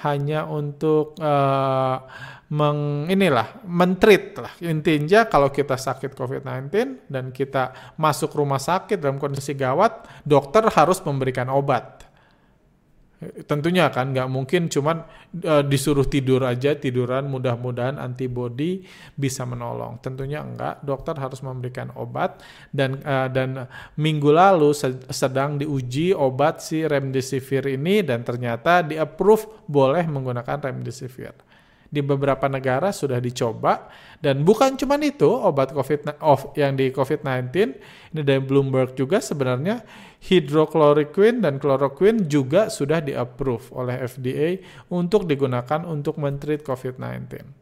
Hanya 0.00 0.48
untuk 0.48 1.14
uh, 1.22 2.02
meng 2.50 3.06
inilah 3.06 3.62
mentreat 3.62 4.34
lah. 4.34 4.52
Intinya 4.66 5.30
kalau 5.30 5.54
kita 5.54 5.78
sakit 5.78 6.18
COVID-19 6.18 7.06
dan 7.06 7.30
kita 7.30 7.94
masuk 7.94 8.34
rumah 8.34 8.58
sakit 8.58 8.98
dalam 8.98 9.22
kondisi 9.22 9.54
gawat 9.54 10.10
dokter 10.26 10.66
harus 10.66 10.98
memberikan 11.06 11.46
obat. 11.46 12.10
Tentunya 13.20 13.92
kan 13.92 14.16
nggak 14.16 14.32
mungkin 14.32 14.72
cuman 14.72 15.04
uh, 15.44 15.60
disuruh 15.60 16.08
tidur 16.08 16.40
aja 16.40 16.72
tiduran 16.72 17.28
mudah-mudahan 17.28 18.00
antibody 18.00 18.82
bisa 19.12 19.44
menolong. 19.44 20.00
Tentunya 20.00 20.40
enggak 20.40 20.80
dokter 20.80 21.20
harus 21.20 21.44
memberikan 21.44 21.92
obat 22.00 22.40
dan 22.72 22.98
uh, 23.04 23.28
dan 23.28 23.68
minggu 24.00 24.32
lalu 24.32 24.72
sedang 25.12 25.60
diuji 25.60 26.16
obat 26.16 26.64
si 26.64 26.82
remdesivir 26.82 27.68
ini 27.68 28.00
dan 28.00 28.24
ternyata 28.24 28.80
di 28.80 28.96
approve 28.96 29.68
boleh 29.68 30.08
menggunakan 30.08 30.72
remdesivir 30.72 31.49
Di 31.90 32.00
beberapa 32.06 32.46
negara 32.46 32.94
sudah 32.94 33.18
dicoba. 33.18 33.90
Dan 34.22 34.46
bukan 34.46 34.78
cuma 34.78 34.94
itu 35.02 35.26
obat 35.26 35.74
COVID 35.74 36.22
of 36.22 36.54
yang 36.54 36.78
di 36.78 36.94
COVID-19 36.94 37.50
ini 38.14 38.22
dari 38.22 38.38
Bloomberg 38.38 38.94
juga 38.94 39.18
sebenarnya 39.18 39.82
hydrochloroquine 40.22 41.42
dan 41.42 41.58
chloroquine 41.58 42.30
juga 42.30 42.70
sudah 42.70 43.02
di-approve 43.02 43.74
oleh 43.74 43.96
FDA 44.06 44.60
untuk 44.92 45.26
digunakan 45.26 45.82
untuk 45.88 46.20
mentreat 46.20 46.62
COVID-19 46.62 47.59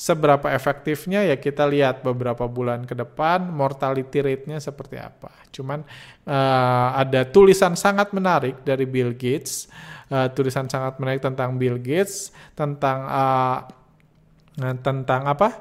seberapa 0.00 0.48
efektifnya 0.48 1.28
ya 1.28 1.36
kita 1.36 1.68
lihat 1.68 2.00
beberapa 2.00 2.48
bulan 2.48 2.88
ke 2.88 2.96
depan 2.96 3.44
mortality 3.52 4.24
rate-nya 4.24 4.56
seperti 4.56 4.96
apa. 4.96 5.28
Cuman 5.52 5.84
uh, 6.24 6.88
ada 6.96 7.28
tulisan 7.28 7.76
sangat 7.76 8.16
menarik 8.16 8.64
dari 8.64 8.88
Bill 8.88 9.12
Gates, 9.12 9.68
uh, 10.08 10.32
tulisan 10.32 10.72
sangat 10.72 10.96
menarik 10.96 11.20
tentang 11.20 11.60
Bill 11.60 11.76
Gates 11.76 12.32
tentang 12.56 13.04
uh, 13.04 13.60
tentang 14.80 15.28
apa? 15.28 15.60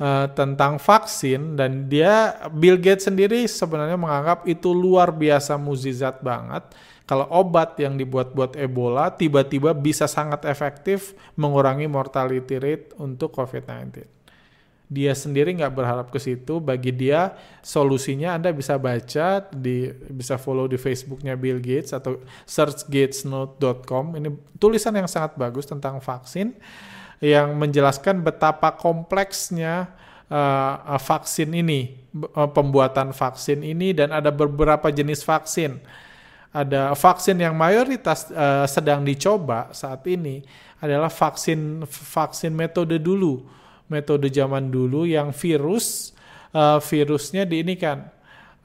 Uh, 0.00 0.32
tentang 0.32 0.80
vaksin 0.80 1.60
dan 1.60 1.90
dia 1.90 2.40
Bill 2.56 2.78
Gates 2.78 3.10
sendiri 3.10 3.44
sebenarnya 3.44 3.98
menganggap 4.00 4.48
itu 4.48 4.72
luar 4.72 5.12
biasa 5.12 5.60
muzizat 5.60 6.24
banget 6.24 6.62
kalau 7.10 7.26
obat 7.26 7.74
yang 7.82 7.98
dibuat 7.98 8.30
buat 8.30 8.54
Ebola 8.54 9.10
tiba-tiba 9.10 9.74
bisa 9.74 10.06
sangat 10.06 10.46
efektif 10.46 11.18
mengurangi 11.34 11.90
mortality 11.90 12.54
rate 12.54 12.94
untuk 13.02 13.34
COVID-19. 13.34 14.06
Dia 14.86 15.10
sendiri 15.18 15.50
nggak 15.58 15.74
berharap 15.74 16.06
ke 16.14 16.22
situ. 16.22 16.62
Bagi 16.62 16.94
dia 16.94 17.34
solusinya 17.66 18.38
Anda 18.38 18.54
bisa 18.54 18.78
baca 18.78 19.42
di 19.50 19.90
bisa 19.90 20.38
follow 20.38 20.70
di 20.70 20.78
Facebooknya 20.78 21.34
Bill 21.34 21.58
Gates 21.58 21.90
atau 21.90 22.22
searchgatesnote.com. 22.46 24.14
Ini 24.14 24.30
tulisan 24.62 24.94
yang 24.94 25.10
sangat 25.10 25.34
bagus 25.34 25.66
tentang 25.66 25.98
vaksin 25.98 26.54
yang 27.18 27.58
menjelaskan 27.58 28.22
betapa 28.22 28.78
kompleksnya 28.78 29.98
uh, 30.30 30.94
vaksin 30.94 31.58
ini, 31.58 32.06
uh, 32.38 32.46
pembuatan 32.54 33.10
vaksin 33.10 33.66
ini 33.66 33.98
dan 33.98 34.14
ada 34.14 34.30
beberapa 34.30 34.94
jenis 34.94 35.26
vaksin 35.26 35.82
ada 36.50 36.90
vaksin 36.98 37.38
yang 37.38 37.54
mayoritas 37.54 38.26
uh, 38.34 38.66
sedang 38.66 39.06
dicoba 39.06 39.70
saat 39.70 40.02
ini 40.10 40.42
adalah 40.82 41.06
vaksin 41.06 41.86
vaksin 41.86 42.50
metode 42.50 42.98
dulu, 42.98 43.46
metode 43.86 44.26
zaman 44.32 44.66
dulu 44.66 45.06
yang 45.06 45.30
virus 45.30 46.10
uh, 46.50 46.82
virusnya 46.82 47.46
diinikan 47.46 48.02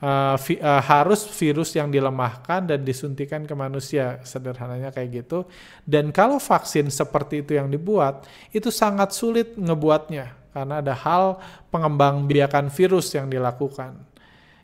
uh, 0.02 0.36
vi, 0.42 0.58
uh, 0.58 0.82
harus 0.82 1.30
virus 1.38 1.78
yang 1.78 1.94
dilemahkan 1.94 2.66
dan 2.66 2.82
disuntikan 2.82 3.46
ke 3.46 3.54
manusia 3.54 4.18
sederhananya 4.26 4.90
kayak 4.90 5.26
gitu. 5.26 5.46
Dan 5.86 6.10
kalau 6.10 6.42
vaksin 6.42 6.90
seperti 6.90 7.46
itu 7.46 7.54
yang 7.54 7.70
dibuat 7.70 8.26
itu 8.50 8.74
sangat 8.74 9.14
sulit 9.14 9.54
ngebuatnya 9.54 10.34
karena 10.56 10.80
ada 10.80 10.96
hal 10.96 11.38
pengembang 11.68 12.26
biakan 12.26 12.72
virus 12.72 13.12
yang 13.14 13.28
dilakukan. 13.28 13.94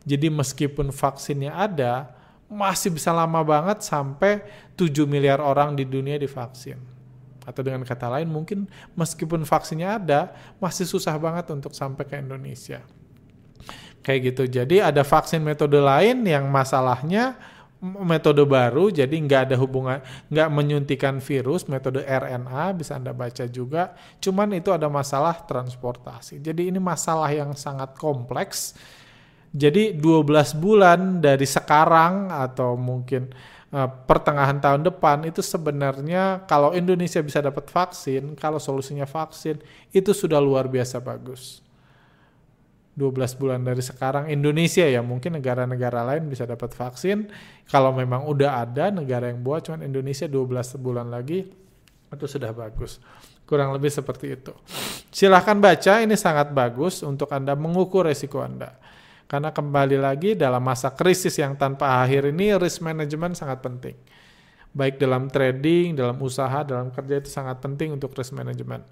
Jadi 0.01 0.33
meskipun 0.33 0.89
vaksinnya 0.89 1.53
ada, 1.53 2.20
masih 2.51 2.91
bisa 2.91 3.15
lama 3.15 3.39
banget 3.47 3.79
sampai 3.79 4.43
7 4.75 5.07
miliar 5.07 5.39
orang 5.39 5.71
di 5.71 5.87
dunia 5.87 6.19
divaksin. 6.19 6.75
Atau 7.47 7.63
dengan 7.63 7.81
kata 7.87 8.11
lain 8.11 8.27
mungkin 8.27 8.67
meskipun 8.93 9.47
vaksinnya 9.47 9.97
ada, 9.97 10.35
masih 10.59 10.83
susah 10.83 11.15
banget 11.15 11.47
untuk 11.49 11.71
sampai 11.71 12.03
ke 12.03 12.19
Indonesia. 12.19 12.83
Kayak 14.03 14.19
gitu. 14.35 14.43
Jadi 14.61 14.83
ada 14.83 15.01
vaksin 15.07 15.39
metode 15.39 15.79
lain 15.79 16.27
yang 16.27 16.45
masalahnya 16.51 17.39
metode 17.81 18.45
baru, 18.45 18.93
jadi 18.93 19.09
nggak 19.09 19.41
ada 19.49 19.55
hubungan, 19.57 20.05
nggak 20.29 20.49
menyuntikan 20.53 21.17
virus, 21.17 21.65
metode 21.65 22.05
RNA 22.05 22.77
bisa 22.77 22.99
anda 22.99 23.09
baca 23.09 23.49
juga. 23.49 23.97
Cuman 24.21 24.53
itu 24.53 24.69
ada 24.69 24.85
masalah 24.85 25.33
transportasi. 25.41 26.37
Jadi 26.37 26.69
ini 26.69 26.77
masalah 26.77 27.31
yang 27.33 27.57
sangat 27.57 27.97
kompleks 27.97 28.77
jadi 29.51 29.91
12 29.99 30.55
bulan 30.63 31.19
dari 31.19 31.43
sekarang 31.43 32.31
atau 32.31 32.79
mungkin 32.79 33.27
uh, 33.75 33.89
pertengahan 34.07 34.63
tahun 34.63 34.87
depan 34.87 35.27
itu 35.27 35.43
sebenarnya 35.43 36.47
kalau 36.47 36.71
Indonesia 36.71 37.19
bisa 37.19 37.43
dapat 37.43 37.67
vaksin, 37.67 38.39
kalau 38.39 38.63
solusinya 38.63 39.03
vaksin 39.03 39.59
itu 39.91 40.15
sudah 40.15 40.39
luar 40.39 40.71
biasa 40.71 41.03
bagus. 41.03 41.59
12 42.95 43.39
bulan 43.39 43.63
dari 43.63 43.79
sekarang 43.79 44.27
Indonesia 44.27 44.83
ya 44.83 44.99
mungkin 44.99 45.39
negara-negara 45.39 46.03
lain 46.15 46.31
bisa 46.31 46.47
dapat 46.47 46.71
vaksin. 46.71 47.27
Kalau 47.67 47.91
memang 47.91 48.27
udah 48.27 48.63
ada 48.63 48.87
negara 48.91 49.31
yang 49.31 49.43
buat 49.43 49.67
cuman 49.67 49.83
Indonesia 49.83 50.27
12 50.31 50.79
bulan 50.79 51.11
lagi 51.11 51.43
itu 52.11 52.25
sudah 52.27 52.51
bagus. 52.55 53.03
Kurang 53.47 53.75
lebih 53.75 53.91
seperti 53.91 54.35
itu. 54.35 54.55
Silahkan 55.11 55.59
baca 55.59 56.03
ini 56.03 56.15
sangat 56.15 56.55
bagus 56.55 57.03
untuk 57.03 57.31
Anda 57.35 57.55
mengukur 57.55 58.07
resiko 58.07 58.43
Anda 58.43 58.79
karena 59.31 59.55
kembali 59.55 59.95
lagi 59.95 60.35
dalam 60.35 60.59
masa 60.59 60.91
krisis 60.91 61.39
yang 61.39 61.55
tanpa 61.55 62.03
akhir 62.03 62.35
ini 62.35 62.51
risk 62.59 62.83
management 62.83 63.39
sangat 63.39 63.63
penting. 63.63 63.95
Baik 64.75 64.99
dalam 64.99 65.31
trading, 65.31 65.95
dalam 65.95 66.19
usaha, 66.19 66.67
dalam 66.67 66.91
kerja 66.91 67.23
itu 67.23 67.31
sangat 67.31 67.63
penting 67.63 67.95
untuk 67.95 68.11
risk 68.11 68.35
management. 68.35 68.83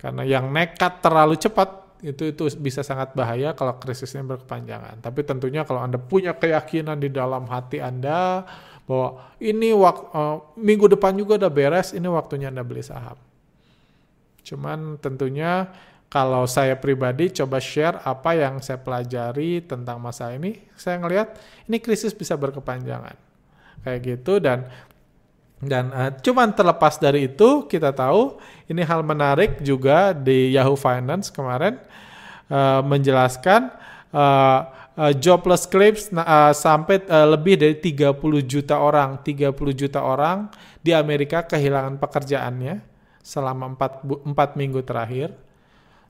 Karena 0.00 0.24
yang 0.24 0.48
nekat 0.48 1.04
terlalu 1.04 1.36
cepat 1.36 1.84
itu 2.00 2.32
itu 2.32 2.48
bisa 2.56 2.80
sangat 2.80 3.12
bahaya 3.12 3.52
kalau 3.52 3.76
krisisnya 3.76 4.24
berkepanjangan. 4.24 5.04
Tapi 5.04 5.20
tentunya 5.20 5.68
kalau 5.68 5.84
Anda 5.84 6.00
punya 6.00 6.32
keyakinan 6.32 6.96
di 6.96 7.12
dalam 7.12 7.44
hati 7.44 7.84
Anda 7.84 8.40
bahwa 8.88 9.20
ini 9.36 9.76
waktu, 9.76 10.04
uh, 10.16 10.36
minggu 10.56 10.96
depan 10.96 11.12
juga 11.12 11.36
udah 11.44 11.52
beres, 11.52 11.92
ini 11.92 12.08
waktunya 12.08 12.48
Anda 12.48 12.64
beli 12.64 12.80
saham. 12.80 13.20
Cuman 14.48 14.96
tentunya 14.96 15.68
kalau 16.06 16.46
saya 16.46 16.78
pribadi 16.78 17.34
coba 17.34 17.58
share 17.58 17.98
apa 18.06 18.38
yang 18.38 18.62
saya 18.62 18.78
pelajari 18.78 19.60
tentang 19.66 19.98
masa 19.98 20.30
ini, 20.30 20.62
saya 20.78 21.02
ngelihat 21.02 21.34
ini 21.66 21.82
krisis 21.82 22.14
bisa 22.14 22.38
berkepanjangan. 22.38 23.18
Kayak 23.82 24.00
gitu 24.02 24.38
dan 24.38 24.66
dan 25.62 25.88
uh, 25.90 26.12
cuman 26.20 26.52
terlepas 26.52 27.00
dari 27.00 27.32
itu 27.32 27.64
kita 27.64 27.90
tahu 27.90 28.36
ini 28.68 28.84
hal 28.84 29.00
menarik 29.00 29.58
juga 29.64 30.12
di 30.12 30.52
Yahoo 30.52 30.76
Finance 30.76 31.32
kemarin 31.32 31.80
uh, 32.52 32.84
menjelaskan 32.84 33.72
uh, 34.12 34.60
uh, 34.96 35.12
jobless 35.16 35.64
claims 35.64 36.12
uh, 36.12 36.52
sampai 36.52 37.02
uh, 37.08 37.34
lebih 37.36 37.56
dari 37.56 37.76
30 37.78 38.14
juta 38.44 38.76
orang, 38.80 39.20
30 39.20 39.52
juta 39.74 40.00
orang 40.04 40.50
di 40.80 40.94
Amerika 40.94 41.42
kehilangan 41.44 41.98
pekerjaannya 41.98 42.78
selama 43.26 43.74
4 43.74 44.32
4 44.32 44.60
minggu 44.60 44.80
terakhir 44.86 45.45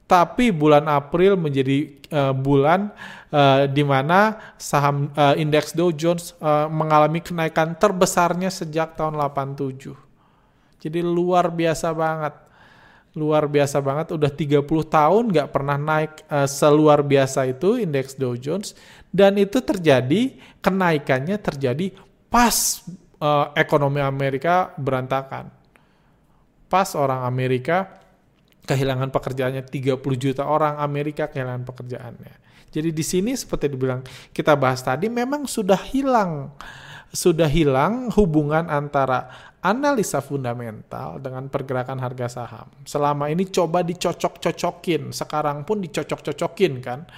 tapi 0.07 0.55
bulan 0.55 0.87
April 0.87 1.35
menjadi 1.35 1.91
uh, 2.15 2.31
bulan 2.31 2.95
uh, 3.35 3.67
di 3.67 3.83
mana 3.83 4.55
saham 4.55 5.11
uh, 5.19 5.35
indeks 5.35 5.75
Dow 5.75 5.91
Jones 5.91 6.33
uh, 6.39 6.71
mengalami 6.71 7.19
kenaikan 7.19 7.75
terbesarnya 7.75 8.49
sejak 8.49 8.95
tahun 8.95 9.19
87. 9.19 9.99
Jadi 10.79 11.03
luar 11.03 11.51
biasa 11.51 11.91
banget. 11.91 12.35
Luar 13.17 13.49
biasa 13.49 13.81
banget, 13.81 14.13
udah 14.13 14.29
30 14.29 14.61
tahun 14.69 15.25
nggak 15.33 15.49
pernah 15.49 15.81
naik 15.81 16.23
uh, 16.29 16.45
seluar 16.45 17.01
biasa 17.01 17.49
itu 17.51 17.81
indeks 17.81 18.15
Dow 18.15 18.39
Jones. 18.39 18.79
Dan 19.11 19.41
itu 19.41 19.59
terjadi, 19.59 20.37
kenaikannya 20.61 21.41
terjadi 21.41 21.97
pas 22.29 22.85
uh, 23.19 23.51
ekonomi 23.57 24.05
Amerika 24.05 24.71
berantakan. 24.77 25.49
Pas 26.69 26.93
orang 26.93 27.25
Amerika 27.25 28.06
kehilangan 28.67 29.15
pekerjaannya 29.15 29.63
30 29.65 30.03
juta 30.19 30.43
orang 30.45 30.83
Amerika 30.83 31.31
kehilangan 31.31 31.65
pekerjaannya. 31.65 32.35
Jadi 32.75 32.91
di 32.93 33.05
sini 33.07 33.33
seperti 33.33 33.73
dibilang 33.73 34.03
kita 34.35 34.53
bahas 34.59 34.83
tadi 34.83 35.07
memang 35.09 35.47
sudah 35.49 35.81
hilang 35.81 36.53
sudah 37.15 37.47
hilang 37.49 38.13
hubungan 38.13 38.67
antara 38.69 39.31
analisa 39.63 40.21
fundamental 40.21 41.23
dengan 41.23 41.47
pergerakan 41.49 41.97
harga 42.03 42.43
saham. 42.43 42.69
Selama 42.85 43.33
ini 43.33 43.49
coba 43.49 43.81
dicocok-cocokin, 43.83 45.11
sekarang 45.15 45.65
pun 45.65 45.81
dicocok-cocokin 45.81 46.75
kan. 46.83 47.09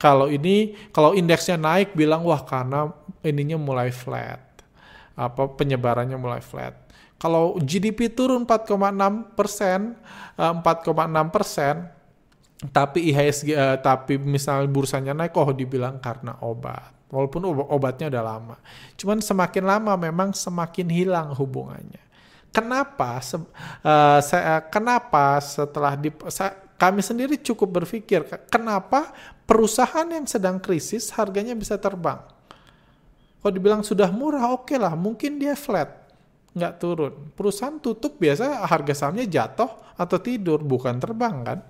Kalau 0.00 0.26
ini 0.26 0.74
kalau 0.90 1.14
indeksnya 1.14 1.54
naik 1.54 1.94
bilang 1.94 2.26
wah 2.26 2.42
karena 2.42 2.90
ininya 3.22 3.56
mulai 3.56 3.94
flat. 3.94 4.42
Apa 5.14 5.54
penyebarannya 5.54 6.18
mulai 6.18 6.42
flat 6.42 6.83
kalau 7.24 7.56
GDP 7.56 8.12
turun 8.12 8.44
4,6 8.44 9.32
persen, 9.32 9.96
4,6 10.36 10.44
eh, 10.44 11.28
persen, 11.32 11.74
tapi 12.68 13.08
IHSG, 13.08 13.48
uh, 13.56 13.80
tapi 13.80 14.20
misalnya 14.20 14.68
bursanya 14.68 15.16
naik, 15.16 15.32
oh 15.40 15.48
dibilang 15.56 15.96
karena 16.04 16.36
obat. 16.44 16.92
Walaupun 17.08 17.48
obatnya 17.48 18.12
udah 18.12 18.24
lama. 18.28 18.56
Cuman 19.00 19.24
semakin 19.24 19.64
lama 19.64 19.96
memang 19.96 20.36
semakin 20.36 20.84
hilang 20.92 21.32
hubungannya. 21.32 22.04
Kenapa? 22.52 23.24
Se 23.24 23.40
uh, 23.40 24.20
saya, 24.20 24.60
kenapa 24.68 25.40
setelah 25.40 25.96
di, 25.96 26.12
saya, 26.28 26.60
kami 26.76 27.00
sendiri 27.00 27.40
cukup 27.40 27.80
berpikir, 27.80 28.20
kenapa 28.52 29.16
perusahaan 29.48 30.04
yang 30.04 30.28
sedang 30.28 30.60
krisis 30.60 31.08
harganya 31.16 31.56
bisa 31.56 31.80
terbang? 31.80 32.20
Kalau 33.40 33.52
dibilang 33.56 33.80
sudah 33.80 34.12
murah, 34.12 34.52
oke 34.52 34.68
okay 34.68 34.76
lah, 34.76 34.92
mungkin 34.92 35.40
dia 35.40 35.56
flat 35.56 36.03
nggak 36.54 36.74
turun. 36.78 37.12
Perusahaan 37.34 37.76
tutup 37.82 38.16
biasa 38.16 38.64
harga 38.64 38.94
sahamnya 38.94 39.26
jatuh 39.26 39.70
atau 39.98 40.18
tidur, 40.22 40.62
bukan 40.62 40.96
terbang 41.02 41.36
kan. 41.42 41.60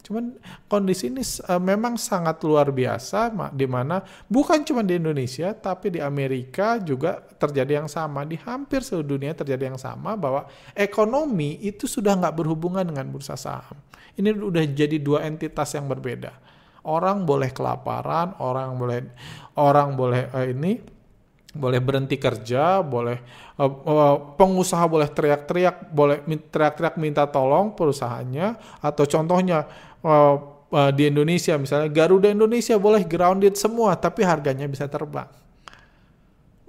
Cuman 0.00 0.32
kondisi 0.64 1.12
ini 1.12 1.20
uh, 1.20 1.60
memang 1.60 2.00
sangat 2.00 2.40
luar 2.40 2.72
biasa 2.72 3.52
di 3.52 3.68
mana 3.68 4.00
bukan 4.26 4.64
cuma 4.64 4.80
di 4.80 4.96
Indonesia 4.96 5.52
tapi 5.52 5.92
di 5.92 6.00
Amerika 6.00 6.80
juga 6.80 7.20
terjadi 7.20 7.84
yang 7.84 7.88
sama 7.88 8.24
di 8.24 8.40
hampir 8.40 8.80
seluruh 8.80 9.16
dunia 9.16 9.36
terjadi 9.36 9.70
yang 9.72 9.80
sama 9.80 10.16
bahwa 10.16 10.48
ekonomi 10.72 11.60
itu 11.60 11.84
sudah 11.84 12.16
nggak 12.16 12.32
berhubungan 12.32 12.84
dengan 12.88 13.12
bursa 13.12 13.36
saham. 13.36 13.76
Ini 14.16 14.40
udah 14.40 14.64
jadi 14.72 14.96
dua 14.96 15.28
entitas 15.28 15.68
yang 15.76 15.84
berbeda. 15.84 16.32
Orang 16.80 17.28
boleh 17.28 17.52
kelaparan, 17.52 18.40
orang 18.40 18.72
boleh 18.80 19.00
orang 19.60 19.88
boleh 20.00 20.32
uh, 20.32 20.48
ini 20.48 20.80
boleh 21.50 21.82
berhenti 21.82 22.14
kerja, 22.14 22.78
boleh 22.78 23.18
uh, 23.58 23.66
uh, 23.66 24.16
pengusaha 24.38 24.86
boleh 24.86 25.10
teriak-teriak, 25.10 25.90
boleh 25.90 26.22
teriak-teriak 26.24 26.94
minta 26.96 27.26
tolong 27.26 27.74
perusahaannya. 27.74 28.78
Atau 28.82 29.06
contohnya 29.10 29.66
uh, 30.06 30.60
uh, 30.70 30.90
di 30.94 31.10
Indonesia 31.10 31.58
misalnya 31.58 31.90
Garuda 31.90 32.30
Indonesia 32.30 32.78
boleh 32.78 33.02
grounded 33.04 33.58
semua 33.58 33.98
tapi 33.98 34.22
harganya 34.22 34.64
bisa 34.70 34.86
terbang 34.86 35.28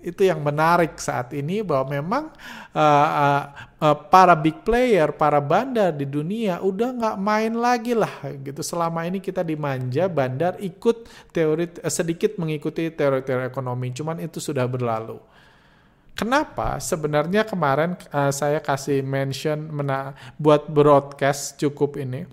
itu 0.01 0.25
yang 0.25 0.41
menarik 0.41 0.97
saat 0.97 1.29
ini 1.37 1.61
bahwa 1.61 1.85
memang 1.93 2.23
uh, 2.73 3.09
uh, 3.09 3.43
uh, 3.77 3.97
para 4.09 4.33
big 4.33 4.65
player, 4.65 5.13
para 5.13 5.37
bandar 5.37 5.93
di 5.93 6.09
dunia 6.09 6.57
udah 6.59 6.89
nggak 6.91 7.17
main 7.21 7.53
lagi 7.53 7.93
lah 7.93 8.11
gitu. 8.41 8.65
Selama 8.65 9.05
ini 9.05 9.21
kita 9.21 9.45
dimanja 9.45 10.09
bandar 10.09 10.57
ikut 10.57 11.05
teori 11.29 11.69
sedikit 11.85 12.35
mengikuti 12.41 12.89
teori-teori 12.89 13.45
ekonomi, 13.45 13.93
cuman 13.93 14.17
itu 14.19 14.41
sudah 14.41 14.65
berlalu. 14.65 15.21
Kenapa? 16.11 16.77
Sebenarnya 16.81 17.47
kemarin 17.47 17.95
uh, 18.11 18.29
saya 18.33 18.59
kasih 18.59 18.99
mention 19.01 19.71
mena 19.71 20.17
buat 20.35 20.67
broadcast 20.67 21.55
cukup 21.57 21.95
ini 21.97 22.27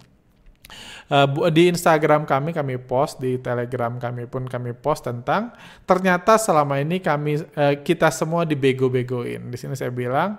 Uh, 1.08 1.48
di 1.48 1.72
Instagram 1.72 2.28
kami 2.28 2.52
kami 2.52 2.76
post, 2.76 3.16
di 3.16 3.40
Telegram 3.40 3.96
kami 3.96 4.28
pun 4.28 4.44
kami 4.44 4.76
post 4.76 5.08
tentang 5.08 5.56
ternyata 5.88 6.36
selama 6.36 6.76
ini 6.84 7.00
kami 7.00 7.40
uh, 7.56 7.80
kita 7.80 8.12
semua 8.12 8.44
dibego-begoin. 8.44 9.48
Di 9.48 9.56
sini 9.56 9.72
saya 9.72 9.88
bilang 9.88 10.36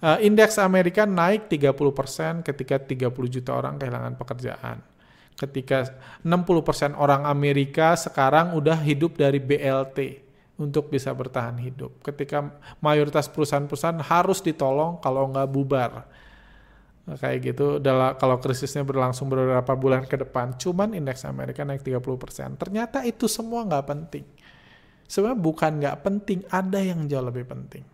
uh, 0.00 0.16
indeks 0.24 0.56
Amerika 0.56 1.04
naik 1.04 1.52
30% 1.52 2.40
ketika 2.48 2.80
30 2.80 3.12
juta 3.28 3.52
orang 3.52 3.76
kehilangan 3.76 4.16
pekerjaan. 4.16 4.80
Ketika 5.36 5.84
60% 6.24 6.96
orang 6.96 7.28
Amerika 7.28 7.92
sekarang 7.92 8.56
udah 8.56 8.80
hidup 8.80 9.20
dari 9.20 9.36
BLT 9.36 10.24
untuk 10.56 10.88
bisa 10.88 11.12
bertahan 11.12 11.60
hidup. 11.60 12.00
Ketika 12.00 12.56
mayoritas 12.80 13.28
perusahaan-perusahaan 13.28 14.00
harus 14.00 14.40
ditolong 14.40 14.96
kalau 15.04 15.28
nggak 15.28 15.48
bubar 15.52 16.08
kayak 17.14 17.54
gitu 17.54 17.78
dalam 17.78 18.18
kalau 18.18 18.42
krisisnya 18.42 18.82
berlangsung 18.82 19.30
beberapa 19.30 19.78
bulan 19.78 20.02
ke 20.10 20.18
depan 20.18 20.58
cuman 20.58 20.90
indeks 20.90 21.22
Amerika 21.22 21.62
naik 21.62 21.86
30% 21.86 22.58
ternyata 22.58 23.06
itu 23.06 23.30
semua 23.30 23.62
nggak 23.62 23.86
penting. 23.86 24.26
Sebenarnya 25.06 25.38
bukan 25.38 25.72
nggak 25.78 25.98
penting 26.02 26.42
ada 26.50 26.82
yang 26.82 27.06
jauh 27.06 27.22
lebih 27.22 27.46
penting. 27.46 27.86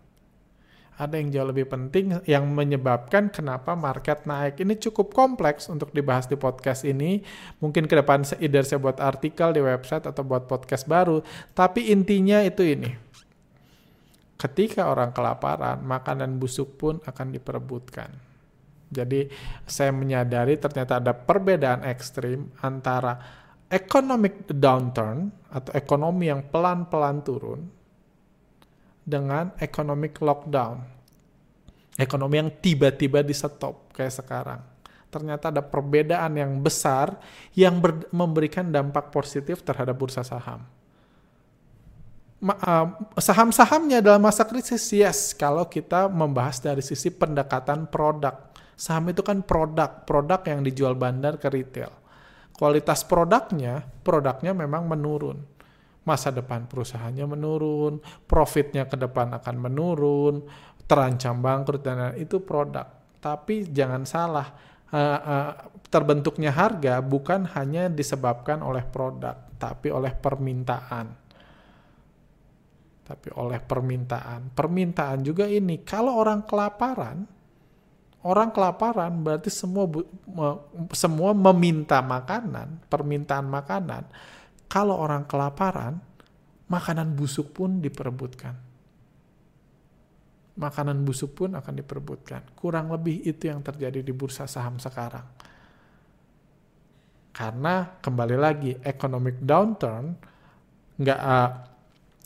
Ada 0.97 1.17
yang 1.17 1.29
jauh 1.29 1.47
lebih 1.49 1.65
penting 1.69 2.21
yang 2.25 2.45
menyebabkan 2.49 3.29
kenapa 3.29 3.77
market 3.77 4.25
naik. 4.25 4.61
Ini 4.61 4.77
cukup 4.77 5.13
kompleks 5.13 5.69
untuk 5.69 5.93
dibahas 5.93 6.25
di 6.25 6.37
podcast 6.37 6.85
ini. 6.85 7.21
Mungkin 7.61 7.85
ke 7.85 7.97
depan 7.97 8.25
either 8.41 8.65
saya 8.65 8.81
buat 8.81 8.97
artikel 9.01 9.53
di 9.53 9.61
website 9.61 10.09
atau 10.09 10.21
buat 10.25 10.45
podcast 10.45 10.85
baru. 10.89 11.21
Tapi 11.53 11.89
intinya 11.93 12.41
itu 12.45 12.65
ini. 12.65 12.93
Ketika 14.37 14.89
orang 14.89 15.13
kelaparan 15.13 15.81
makanan 15.81 16.37
busuk 16.37 16.77
pun 16.77 17.01
akan 17.05 17.27
diperebutkan 17.33 18.22
jadi 18.93 19.27
saya 19.65 19.89
menyadari 19.89 20.61
ternyata 20.61 21.01
ada 21.01 21.17
perbedaan 21.17 21.81
ekstrim 21.83 22.53
antara 22.61 23.17
economic 23.73 24.45
downturn 24.53 25.33
atau 25.49 25.73
ekonomi 25.73 26.29
yang 26.29 26.45
pelan-pelan 26.45 27.25
turun 27.25 27.61
dengan 29.01 29.49
economic 29.57 30.21
lockdown. 30.21 30.77
Ekonomi 31.97 32.41
yang 32.41 32.49
tiba-tiba 32.53 33.25
di 33.25 33.33
stop 33.33 33.93
kayak 33.93 34.13
sekarang. 34.13 34.61
Ternyata 35.13 35.53
ada 35.53 35.61
perbedaan 35.61 36.33
yang 36.33 36.57
besar 36.57 37.17
yang 37.53 37.77
memberikan 38.09 38.69
dampak 38.73 39.13
positif 39.13 39.61
terhadap 39.61 39.93
bursa 39.93 40.25
saham. 40.25 40.65
Uh, 42.43 42.91
saham-sahamnya 43.21 44.03
dalam 44.03 44.19
masa 44.19 44.43
krisis, 44.43 44.83
yes, 44.91 45.31
kalau 45.31 45.63
kita 45.69 46.11
membahas 46.11 46.59
dari 46.59 46.81
sisi 46.83 47.07
pendekatan 47.13 47.87
produk 47.87 48.52
Saham 48.73 49.09
itu 49.13 49.21
kan 49.21 49.45
produk, 49.45 50.03
produk 50.03 50.41
yang 50.49 50.65
dijual 50.65 50.93
bandar 50.97 51.37
ke 51.37 51.47
retail. 51.49 51.93
Kualitas 52.53 53.01
produknya, 53.05 53.81
produknya 54.05 54.53
memang 54.53 54.85
menurun. 54.85 55.41
Masa 56.03 56.29
depan 56.35 56.67
perusahaannya 56.67 57.25
menurun, 57.25 58.03
profitnya 58.27 58.85
ke 58.85 58.99
depan 58.99 59.33
akan 59.39 59.55
menurun, 59.55 60.43
terancam 60.83 61.39
bangkrut 61.39 61.81
dan 61.81 62.13
itu 62.19 62.43
produk. 62.43 62.85
Tapi 63.23 63.71
jangan 63.71 64.03
salah, 64.03 64.51
uh, 64.91 65.19
uh, 65.23 65.51
terbentuknya 65.87 66.51
harga 66.51 66.99
bukan 66.99 67.47
hanya 67.55 67.87
disebabkan 67.87 68.59
oleh 68.59 68.83
produk, 68.83 69.55
tapi 69.55 69.89
oleh 69.89 70.11
permintaan. 70.11 71.07
Tapi 73.03 73.27
oleh 73.35 73.59
permintaan. 73.59 74.51
Permintaan 74.51 75.19
juga 75.23 75.47
ini, 75.47 75.83
kalau 75.83 76.19
orang 76.19 76.43
kelaparan, 76.43 77.23
orang 78.23 78.49
kelaparan 78.55 79.11
berarti 79.19 79.51
semua 79.51 79.85
semua 80.95 81.31
meminta 81.35 81.99
makanan, 81.99 82.87
permintaan 82.87 83.47
makanan. 83.47 84.03
Kalau 84.71 84.97
orang 84.97 85.27
kelaparan, 85.29 85.99
makanan 86.71 87.13
busuk 87.13 87.53
pun 87.53 87.83
diperebutkan. 87.83 88.55
Makanan 90.53 91.03
busuk 91.05 91.37
pun 91.37 91.53
akan 91.53 91.73
diperebutkan. 91.77 92.57
Kurang 92.57 92.89
lebih 92.89 93.21
itu 93.21 93.49
yang 93.51 93.61
terjadi 93.61 94.01
di 94.01 94.13
bursa 94.15 94.49
saham 94.49 94.81
sekarang. 94.81 95.25
Karena 97.33 97.97
kembali 98.01 98.37
lagi 98.37 98.71
economic 98.85 99.41
downturn 99.41 100.13
nggak 100.93 101.19
uh, 101.19 101.51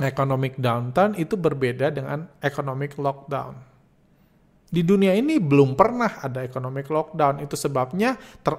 economic 0.04 0.60
downturn 0.60 1.16
itu 1.16 1.40
berbeda 1.40 1.88
dengan 1.96 2.28
economic 2.44 3.00
lockdown 3.00 3.67
di 4.68 4.84
dunia 4.84 5.16
ini 5.16 5.40
belum 5.40 5.80
pernah 5.80 6.20
ada 6.20 6.44
economic 6.44 6.92
lockdown. 6.92 7.40
Itu 7.40 7.56
sebabnya 7.56 8.20
ter, 8.44 8.54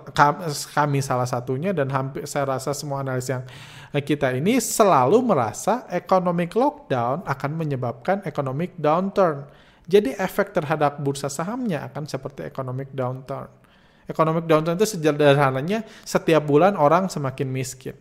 kami 0.72 1.04
salah 1.04 1.28
satunya 1.28 1.76
dan 1.76 1.92
hampir 1.92 2.24
saya 2.24 2.48
rasa 2.56 2.72
semua 2.72 3.04
analis 3.04 3.28
yang 3.28 3.44
kita 3.92 4.32
ini 4.32 4.56
selalu 4.56 5.20
merasa 5.20 5.84
economic 5.92 6.56
lockdown 6.56 7.28
akan 7.28 7.50
menyebabkan 7.52 8.24
economic 8.24 8.72
downturn. 8.80 9.44
Jadi 9.88 10.16
efek 10.16 10.52
terhadap 10.52 11.00
bursa 11.00 11.32
sahamnya 11.32 11.84
akan 11.88 12.04
seperti 12.08 12.44
economic 12.44 12.92
downturn. 12.92 13.48
Economic 14.08 14.48
downturn 14.48 14.80
itu 14.80 14.96
sederhananya 14.96 15.84
setiap 16.04 16.44
bulan 16.48 16.76
orang 16.76 17.12
semakin 17.12 17.48
miskin. 17.52 17.96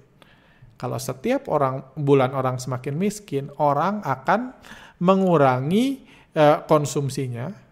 Kalau 0.79 0.95
setiap 0.95 1.51
orang 1.51 1.83
bulan 1.99 2.31
orang 2.31 2.55
semakin 2.55 2.95
miskin, 2.95 3.51
orang 3.59 3.99
akan 4.05 4.55
mengurangi 5.03 6.05
uh, 6.37 6.63
konsumsinya, 6.69 7.66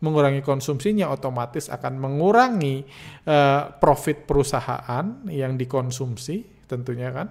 mengurangi 0.00 0.40
konsumsinya 0.40 1.12
otomatis 1.12 1.68
akan 1.68 2.00
mengurangi 2.00 2.84
uh, 3.28 3.72
profit 3.76 4.24
perusahaan 4.24 5.28
yang 5.28 5.60
dikonsumsi 5.60 6.64
tentunya 6.64 7.12
kan 7.12 7.28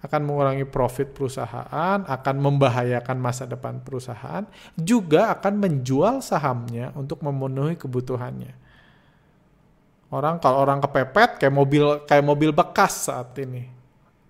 akan 0.00 0.20
mengurangi 0.24 0.64
profit 0.64 1.12
perusahaan, 1.12 1.98
akan 2.00 2.36
membahayakan 2.40 3.20
masa 3.20 3.44
depan 3.44 3.84
perusahaan, 3.84 4.48
juga 4.72 5.28
akan 5.36 5.60
menjual 5.60 6.24
sahamnya 6.24 6.88
untuk 6.96 7.20
memenuhi 7.20 7.76
kebutuhannya. 7.76 8.56
Orang 10.08 10.40
kalau 10.40 10.64
orang 10.64 10.80
kepepet 10.80 11.38
kayak 11.38 11.54
mobil 11.54 11.84
kayak 12.08 12.24
mobil 12.24 12.50
bekas 12.50 13.12
saat 13.12 13.36
ini. 13.38 13.68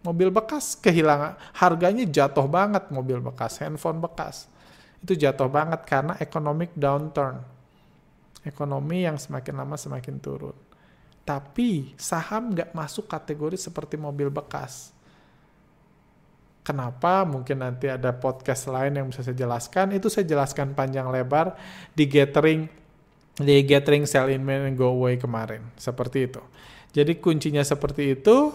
Mobil 0.02 0.32
bekas 0.32 0.74
kehilangan 0.74 1.38
harganya 1.54 2.02
jatuh 2.02 2.50
banget 2.50 2.90
mobil 2.90 3.22
bekas, 3.22 3.62
handphone 3.62 4.02
bekas. 4.02 4.50
Itu 5.00 5.14
jatuh 5.14 5.48
banget 5.48 5.86
karena 5.86 6.18
economic 6.18 6.74
downturn 6.74 7.59
ekonomi 8.44 9.04
yang 9.04 9.20
semakin 9.20 9.54
lama 9.60 9.76
semakin 9.76 10.16
turun. 10.20 10.56
Tapi 11.24 11.94
saham 12.00 12.56
nggak 12.56 12.72
masuk 12.72 13.06
kategori 13.06 13.60
seperti 13.60 14.00
mobil 14.00 14.32
bekas. 14.32 14.90
Kenapa? 16.60 17.24
Mungkin 17.24 17.64
nanti 17.64 17.88
ada 17.88 18.12
podcast 18.12 18.68
lain 18.68 18.96
yang 18.96 19.06
bisa 19.08 19.24
saya 19.24 19.36
jelaskan. 19.36 19.96
Itu 19.96 20.12
saya 20.12 20.28
jelaskan 20.28 20.76
panjang 20.76 21.08
lebar 21.08 21.56
di 21.96 22.04
gathering 22.04 22.68
di 23.40 23.64
gathering 23.64 24.04
sell 24.04 24.28
in 24.28 24.44
and 24.44 24.76
go 24.76 24.92
away 24.92 25.16
kemarin. 25.16 25.64
Seperti 25.80 26.28
itu. 26.28 26.42
Jadi 26.92 27.16
kuncinya 27.22 27.64
seperti 27.64 28.18
itu. 28.18 28.52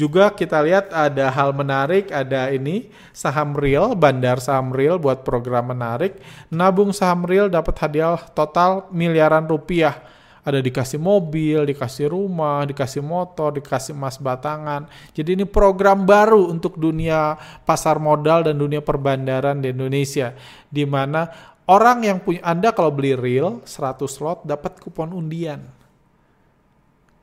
Juga 0.00 0.32
kita 0.32 0.64
lihat 0.64 0.88
ada 0.96 1.28
hal 1.28 1.52
menarik, 1.52 2.08
ada 2.08 2.48
ini 2.48 2.88
saham 3.12 3.52
real, 3.52 3.92
bandar 3.92 4.40
saham 4.40 4.72
real 4.72 4.96
buat 4.96 5.28
program 5.28 5.76
menarik. 5.76 6.16
Nabung 6.48 6.96
saham 6.96 7.28
real 7.28 7.52
dapat 7.52 7.76
hadiah 7.76 8.16
total 8.32 8.88
miliaran 8.88 9.44
rupiah. 9.44 10.00
Ada 10.40 10.64
dikasih 10.64 10.96
mobil, 10.96 11.68
dikasih 11.68 12.16
rumah, 12.16 12.64
dikasih 12.64 13.04
motor, 13.04 13.52
dikasih 13.60 13.92
emas 13.92 14.16
batangan. 14.16 14.88
Jadi 15.12 15.36
ini 15.36 15.44
program 15.44 16.08
baru 16.08 16.48
untuk 16.48 16.80
dunia 16.80 17.36
pasar 17.68 18.00
modal 18.00 18.48
dan 18.48 18.56
dunia 18.56 18.80
perbandaran 18.80 19.60
di 19.60 19.68
Indonesia. 19.68 20.32
Di 20.72 20.88
mana 20.88 21.28
orang 21.68 22.08
yang 22.08 22.24
punya, 22.24 22.40
Anda 22.40 22.72
kalau 22.72 22.88
beli 22.88 23.12
real 23.12 23.60
100 23.68 24.00
slot 24.08 24.48
dapat 24.48 24.80
kupon 24.80 25.12
undian 25.12 25.79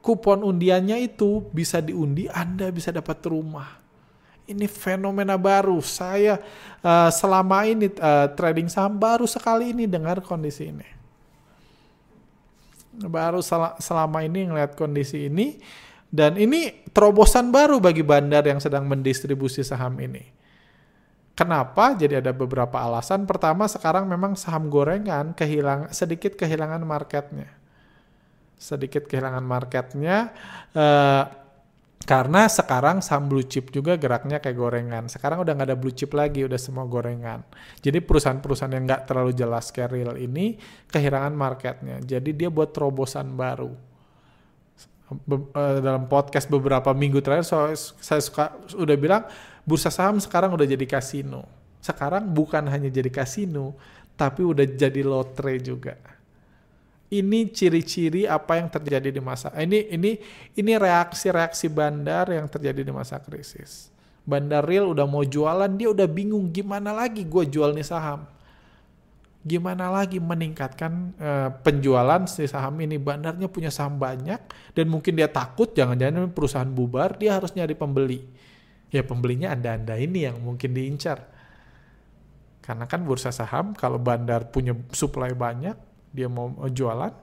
kupon 0.07 0.39
undiannya 0.39 1.03
itu 1.03 1.43
bisa 1.51 1.83
diundi, 1.83 2.31
Anda 2.31 2.71
bisa 2.71 2.95
dapat 2.95 3.19
rumah. 3.27 3.83
Ini 4.47 4.63
fenomena 4.71 5.35
baru. 5.35 5.83
Saya 5.83 6.39
uh, 6.79 7.11
selama 7.11 7.67
ini 7.67 7.91
uh, 7.99 8.31
trading 8.31 8.71
saham 8.71 8.95
baru 8.95 9.27
sekali 9.27 9.75
ini 9.75 9.83
dengar 9.83 10.23
kondisi 10.23 10.71
ini. 10.71 10.87
Baru 13.03 13.43
sel 13.43 13.75
selama 13.83 14.23
ini 14.23 14.47
ngeliat 14.47 14.79
kondisi 14.79 15.27
ini 15.27 15.59
dan 16.07 16.39
ini 16.39 16.87
terobosan 16.95 17.51
baru 17.51 17.83
bagi 17.83 18.07
bandar 18.07 18.47
yang 18.47 18.63
sedang 18.63 18.87
mendistribusi 18.87 19.67
saham 19.67 19.99
ini. 19.99 20.23
Kenapa? 21.35 21.91
Jadi 21.93 22.23
ada 22.23 22.31
beberapa 22.31 22.79
alasan. 22.79 23.27
Pertama, 23.27 23.67
sekarang 23.67 24.07
memang 24.07 24.39
saham 24.39 24.71
gorengan 24.71 25.35
kehilangan 25.35 25.91
sedikit 25.91 26.39
kehilangan 26.39 26.81
marketnya 26.87 27.56
sedikit 28.57 29.05
kehilangan 29.05 29.45
marketnya 29.45 30.33
uh, 30.73 31.23
karena 32.07 32.47
sekarang 32.47 33.03
saham 33.03 33.27
blue 33.27 33.43
chip 33.43 33.67
juga 33.73 33.99
geraknya 33.99 34.39
kayak 34.39 34.55
gorengan. 34.55 35.03
Sekarang 35.11 35.43
udah 35.43 35.51
nggak 35.51 35.67
ada 35.73 35.77
blue 35.77 35.91
chip 35.91 36.15
lagi, 36.15 36.47
udah 36.47 36.55
semua 36.55 36.87
gorengan. 36.87 37.43
Jadi 37.83 37.99
perusahaan-perusahaan 37.99 38.71
yang 38.71 38.87
nggak 38.87 39.11
terlalu 39.11 39.35
jelas 39.35 39.75
kayak 39.75 39.91
real 39.91 40.15
ini 40.15 40.55
kehilangan 40.87 41.35
marketnya. 41.35 41.99
Jadi 41.99 42.31
dia 42.31 42.47
buat 42.47 42.71
terobosan 42.71 43.35
baru. 43.35 43.75
Be 45.27 45.35
uh, 45.35 45.83
dalam 45.83 46.07
podcast 46.07 46.47
beberapa 46.47 46.91
minggu 46.95 47.19
terakhir 47.19 47.47
so, 47.47 47.59
saya 47.99 48.19
suka 48.23 48.55
udah 48.75 48.95
bilang 48.99 49.23
bursa 49.67 49.91
saham 49.91 50.21
sekarang 50.23 50.55
udah 50.55 50.63
jadi 50.63 50.87
kasino. 50.87 51.43
Sekarang 51.83 52.23
bukan 52.31 52.71
hanya 52.71 52.87
jadi 52.87 53.11
kasino, 53.11 53.75
tapi 54.15 54.47
udah 54.47 54.63
jadi 54.63 55.03
lotre 55.03 55.59
juga 55.59 56.16
ini 57.07 57.47
ciri-ciri 57.47 58.27
apa 58.27 58.59
yang 58.59 58.67
terjadi 58.67 59.15
di 59.15 59.21
masa 59.23 59.47
ini 59.55 59.87
ini 59.95 60.19
ini 60.59 60.71
reaksi-reaksi 60.75 61.71
bandar 61.71 62.27
yang 62.35 62.51
terjadi 62.51 62.83
di 62.83 62.91
masa 62.91 63.19
krisis. 63.23 63.87
Bandar 64.27 64.67
real 64.67 64.91
udah 64.91 65.07
mau 65.07 65.23
jualan, 65.23 65.71
dia 65.79 65.87
udah 65.87 66.03
bingung 66.03 66.51
gimana 66.51 66.91
lagi 66.91 67.23
gue 67.23 67.47
jual 67.47 67.71
nih 67.71 67.87
saham. 67.87 68.27
Gimana 69.47 69.87
lagi 69.87 70.19
meningkatkan 70.19 71.15
uh, 71.15 71.49
penjualan 71.63 72.27
si 72.27 72.43
saham 72.43 72.75
ini? 72.83 72.99
Bandarnya 72.99 73.47
punya 73.47 73.71
saham 73.71 73.95
banyak 73.95 74.43
dan 74.75 74.85
mungkin 74.91 75.15
dia 75.15 75.31
takut 75.31 75.71
jangan-jangan 75.71 76.27
perusahaan 76.35 76.67
bubar, 76.67 77.15
dia 77.15 77.39
harus 77.39 77.55
nyari 77.55 77.71
pembeli. 77.71 78.19
Ya 78.91 78.99
pembelinya 79.07 79.55
anda-anda 79.55 79.95
ini 79.95 80.27
yang 80.27 80.43
mungkin 80.43 80.75
diincar. 80.75 81.23
Karena 82.59 82.83
kan 82.83 83.07
bursa 83.07 83.31
saham 83.31 83.71
kalau 83.79 83.95
bandar 83.95 84.51
punya 84.51 84.75
supply 84.91 85.31
banyak, 85.31 85.86
dia 86.17 86.25
mau 86.25 86.49
jualan, 86.65 87.13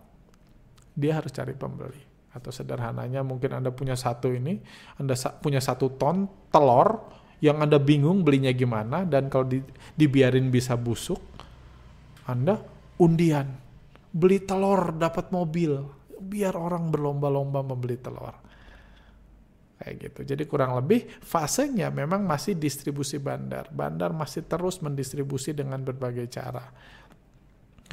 dia 0.95 1.19
harus 1.19 1.35
cari 1.35 1.51
pembeli. 1.59 1.99
Atau 2.31 2.55
sederhananya 2.55 3.27
mungkin 3.27 3.59
Anda 3.59 3.75
punya 3.75 3.99
satu 3.99 4.31
ini, 4.31 4.63
Anda 5.03 5.19
punya 5.43 5.59
satu 5.59 5.99
ton 5.99 6.31
telur 6.55 7.11
yang 7.43 7.59
Anda 7.59 7.83
bingung 7.83 8.23
belinya 8.23 8.55
gimana 8.55 9.03
dan 9.03 9.27
kalau 9.27 9.51
di, 9.51 9.59
dibiarin 9.99 10.47
bisa 10.55 10.79
busuk, 10.79 11.19
Anda 12.31 12.63
undian. 13.03 13.51
Beli 14.15 14.47
telur 14.47 14.95
dapat 14.95 15.35
mobil, 15.35 15.75
biar 16.23 16.55
orang 16.55 16.95
berlomba-lomba 16.95 17.67
membeli 17.67 17.99
telur. 17.99 18.35
Kayak 19.75 19.95
gitu. 20.07 20.21
Jadi 20.23 20.43
kurang 20.47 20.79
lebih 20.79 21.03
fasenya 21.19 21.91
memang 21.91 22.23
masih 22.23 22.55
distribusi 22.55 23.19
bandar. 23.19 23.75
Bandar 23.75 24.15
masih 24.15 24.47
terus 24.47 24.79
mendistribusi 24.79 25.51
dengan 25.51 25.83
berbagai 25.83 26.31
cara 26.31 26.63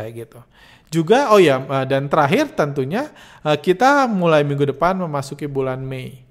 kayak 0.02 0.28
gitu. 0.28 0.40
Juga 0.92 1.32
oh 1.32 1.40
ya 1.40 1.62
dan 1.86 2.10
terakhir 2.12 2.52
tentunya 2.58 3.14
eh, 3.46 3.56
kita 3.56 4.10
mulai 4.10 4.44
minggu 4.44 4.74
depan 4.76 4.98
memasuki 4.98 5.46
bulan 5.46 5.80
Mei. 5.86 6.28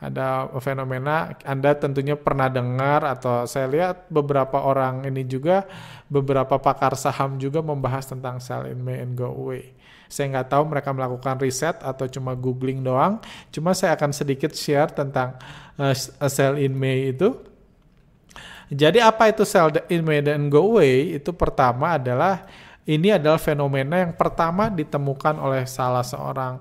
Ada 0.00 0.48
fenomena 0.64 1.36
Anda 1.44 1.76
tentunya 1.76 2.16
pernah 2.16 2.48
dengar 2.48 3.04
atau 3.04 3.44
saya 3.44 3.68
lihat 3.68 4.08
beberapa 4.08 4.56
orang 4.56 5.04
ini 5.04 5.28
juga 5.28 5.68
beberapa 6.08 6.56
pakar 6.56 6.96
saham 6.96 7.36
juga 7.36 7.60
membahas 7.60 8.08
tentang 8.08 8.40
sell 8.40 8.64
in 8.64 8.80
May 8.80 9.04
and 9.04 9.12
go 9.12 9.28
away. 9.28 9.76
Saya 10.08 10.32
nggak 10.32 10.48
tahu 10.50 10.62
mereka 10.72 10.90
melakukan 10.90 11.36
riset 11.38 11.78
atau 11.84 12.08
cuma 12.08 12.32
googling 12.32 12.80
doang. 12.80 13.20
Cuma 13.52 13.76
saya 13.76 13.92
akan 13.94 14.10
sedikit 14.10 14.56
share 14.56 14.88
tentang 14.90 15.36
uh, 15.76 15.92
sell 16.26 16.56
in 16.56 16.72
May 16.74 17.12
itu. 17.12 17.36
Jadi 18.72 18.98
apa 19.04 19.30
itu 19.30 19.46
sell 19.46 19.70
in 19.92 20.02
May 20.02 20.24
and 20.24 20.50
go 20.50 20.74
away? 20.74 21.14
Itu 21.20 21.36
pertama 21.36 22.00
adalah 22.00 22.48
ini 22.88 23.12
adalah 23.12 23.40
fenomena 23.40 24.00
yang 24.00 24.16
pertama 24.16 24.72
ditemukan 24.72 25.36
oleh 25.36 25.64
salah 25.68 26.04
seorang 26.04 26.60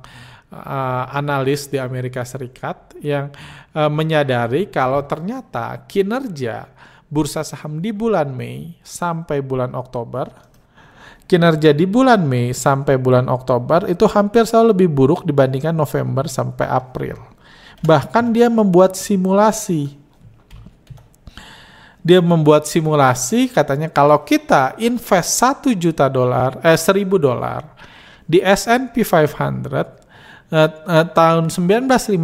uh, 0.52 1.04
analis 1.16 1.70
di 1.72 1.80
Amerika 1.80 2.26
Serikat 2.28 2.98
yang 3.00 3.32
uh, 3.76 3.88
menyadari 3.88 4.68
kalau 4.68 5.06
ternyata 5.08 5.80
kinerja 5.88 6.68
bursa 7.10 7.42
saham 7.42 7.80
di 7.82 7.90
bulan 7.96 8.30
Mei 8.36 8.78
sampai 8.86 9.42
bulan 9.42 9.74
Oktober 9.74 10.50
kinerja 11.30 11.78
di 11.78 11.86
bulan 11.86 12.26
Mei 12.26 12.58
sampai 12.58 12.98
bulan 12.98 13.30
Oktober 13.30 13.86
itu 13.86 14.10
hampir 14.10 14.50
selalu 14.50 14.74
lebih 14.74 14.90
buruk 14.90 15.22
dibandingkan 15.30 15.78
November 15.78 16.26
sampai 16.26 16.66
April. 16.66 17.22
Bahkan 17.86 18.34
dia 18.34 18.50
membuat 18.50 18.98
simulasi 18.98 19.94
dia 22.00 22.24
membuat 22.24 22.64
simulasi 22.64 23.52
katanya 23.52 23.92
kalau 23.92 24.24
kita 24.24 24.76
invest 24.80 25.44
1 25.44 25.76
juta 25.76 26.08
dolar 26.08 26.56
eh 26.64 26.80
1000 26.80 27.04
dolar 27.20 27.62
di 28.30 28.40
S&P 28.40 29.02
500 29.02 30.00
Uh, 30.50 30.66
uh, 30.66 31.06
tahun 31.06 31.54
1950 31.54 32.18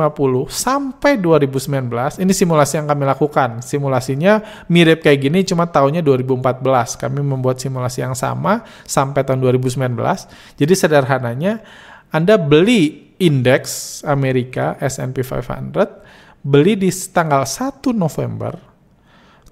sampai 0.49 1.13
2019 1.21 1.93
ini 2.17 2.33
simulasi 2.33 2.81
yang 2.81 2.89
kami 2.89 3.05
lakukan. 3.05 3.61
Simulasinya 3.61 4.41
mirip 4.65 5.05
kayak 5.05 5.29
gini 5.29 5.45
cuma 5.45 5.69
tahunnya 5.69 6.01
2014 6.01 6.65
kami 7.05 7.21
membuat 7.21 7.61
simulasi 7.61 8.01
yang 8.01 8.17
sama 8.17 8.65
sampai 8.81 9.21
tahun 9.21 9.45
2019 9.45 9.77
jadi 10.57 10.73
sederhananya 10.73 11.61
Anda 12.09 12.41
beli 12.41 13.13
indeks 13.21 14.01
Amerika 14.01 14.73
S&P 14.81 15.21
500 15.21 16.41
beli 16.41 16.81
di 16.81 16.89
tanggal 16.89 17.45
1 17.45 17.93
November 17.93 18.57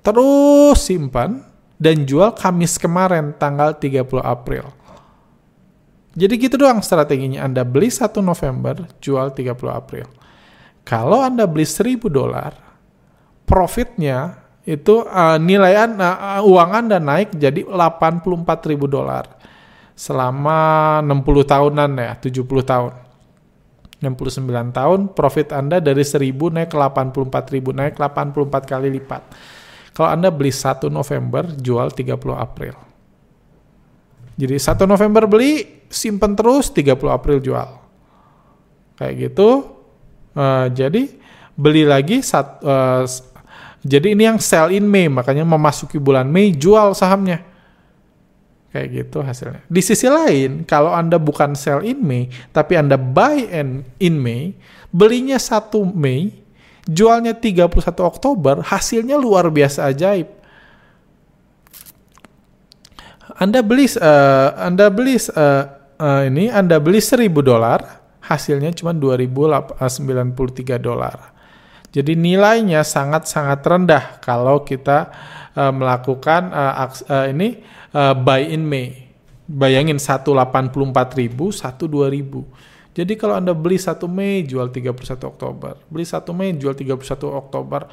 terus 0.03 0.83
simpan 0.83 1.41
dan 1.79 2.03
jual 2.03 2.35
Kamis 2.35 2.77
kemarin 2.77 3.33
tanggal 3.35 3.75
30 3.75 4.05
April. 4.21 4.69
Jadi 6.13 6.33
gitu 6.37 6.55
doang 6.61 6.79
strateginya. 6.85 7.41
Anda 7.41 7.65
beli 7.65 7.89
1 7.89 8.13
November, 8.21 8.85
jual 9.01 9.33
30 9.33 9.57
April. 9.73 10.05
Kalau 10.85 11.25
Anda 11.25 11.49
beli 11.49 11.65
1000 11.65 12.05
dolar, 12.11 12.53
profitnya 13.49 14.45
itu 14.63 15.03
uh, 15.03 15.35
nilai 15.41 15.73
uh, 15.75 16.39
uang 16.45 16.71
Anda 16.71 17.01
naik 17.01 17.35
jadi 17.35 17.65
84.000 17.67 18.79
dolar 18.87 19.25
selama 19.97 20.99
60 21.03 21.51
tahunan 21.51 21.89
ya, 21.97 22.13
70 22.21 22.45
tahun. 22.63 22.93
69 24.03 24.51
tahun 24.75 24.99
profit 25.15 25.55
Anda 25.55 25.79
dari 25.79 26.03
1000 26.03 26.35
naik 26.35 26.75
ke 26.75 26.77
84.000, 26.77 27.71
naik 27.71 27.95
84 27.95 28.67
kali 28.67 28.91
lipat. 28.99 29.23
Kalau 29.93 30.09
Anda 30.09 30.33
beli 30.33 30.49
1 30.49 30.89
November, 30.89 31.45
jual 31.53 31.93
30 31.93 32.17
April. 32.33 32.73
Jadi 34.33 34.57
1 34.57 34.89
November 34.89 35.29
beli, 35.29 35.85
simpen 35.93 36.33
terus, 36.33 36.73
30 36.73 36.97
April 37.13 37.37
jual. 37.37 37.69
Kayak 38.97 39.13
gitu. 39.29 39.69
Uh, 40.33 40.65
jadi 40.73 41.13
beli 41.53 41.85
lagi, 41.85 42.25
sat, 42.25 42.57
uh, 42.65 43.05
jadi 43.85 44.17
ini 44.17 44.25
yang 44.25 44.39
sell 44.41 44.73
in 44.73 44.89
Mei, 44.89 45.05
makanya 45.05 45.45
memasuki 45.45 46.01
bulan 46.01 46.25
Mei 46.25 46.49
jual 46.49 46.97
sahamnya. 46.97 47.45
Kayak 48.73 48.87
gitu 48.89 49.21
hasilnya. 49.21 49.61
Di 49.69 49.81
sisi 49.85 50.09
lain, 50.09 50.65
kalau 50.65 50.89
Anda 50.89 51.21
bukan 51.21 51.53
sell 51.53 51.85
in 51.85 52.01
Mei, 52.01 52.33
tapi 52.49 52.73
Anda 52.73 52.97
buy 52.97 53.45
in 54.01 54.15
Mei, 54.17 54.57
belinya 54.89 55.37
1 55.37 55.69
Mei, 55.93 56.42
jualnya 56.87 57.35
31 57.35 57.67
Oktober, 58.03 58.59
hasilnya 58.63 59.15
luar 59.15 59.47
biasa 59.47 59.87
ajaib. 59.91 60.27
Anda 63.33 63.65
beli 63.65 63.87
uh, 63.97 64.49
Anda 64.61 64.91
beli 64.93 65.17
uh, 65.17 65.63
uh, 65.97 66.21
ini 66.27 66.51
Anda 66.51 66.77
beli 66.77 67.01
1000 67.01 67.31
dolar, 67.41 68.03
hasilnya 68.21 68.75
cuma 68.75 68.93
2093 68.93 70.77
dolar. 70.77 71.33
Jadi 71.93 72.17
nilainya 72.17 72.81
sangat-sangat 72.81 73.61
rendah 73.61 74.05
kalau 74.17 74.65
kita 74.65 75.13
uh, 75.53 75.69
melakukan 75.69 76.49
uh, 76.49 76.89
uh, 76.89 77.25
ini 77.29 77.61
uh, 77.93 78.17
buy 78.17 78.41
in 78.49 78.65
Mei. 78.65 79.13
Bayangin 79.43 79.99
184.000, 79.99 80.73
1 80.73 81.29
2000. 81.29 82.72
Jadi 82.93 83.17
kalau 83.17 83.33
Anda 83.33 83.57
beli 83.57 83.81
1 83.81 83.97
Mei 84.05 84.45
jual 84.45 84.69
31 84.69 84.93
Oktober, 85.25 85.73
beli 85.89 86.05
1 86.05 86.21
Mei 86.37 86.53
jual 86.53 86.77
31 86.77 87.01
Oktober, 87.25 87.89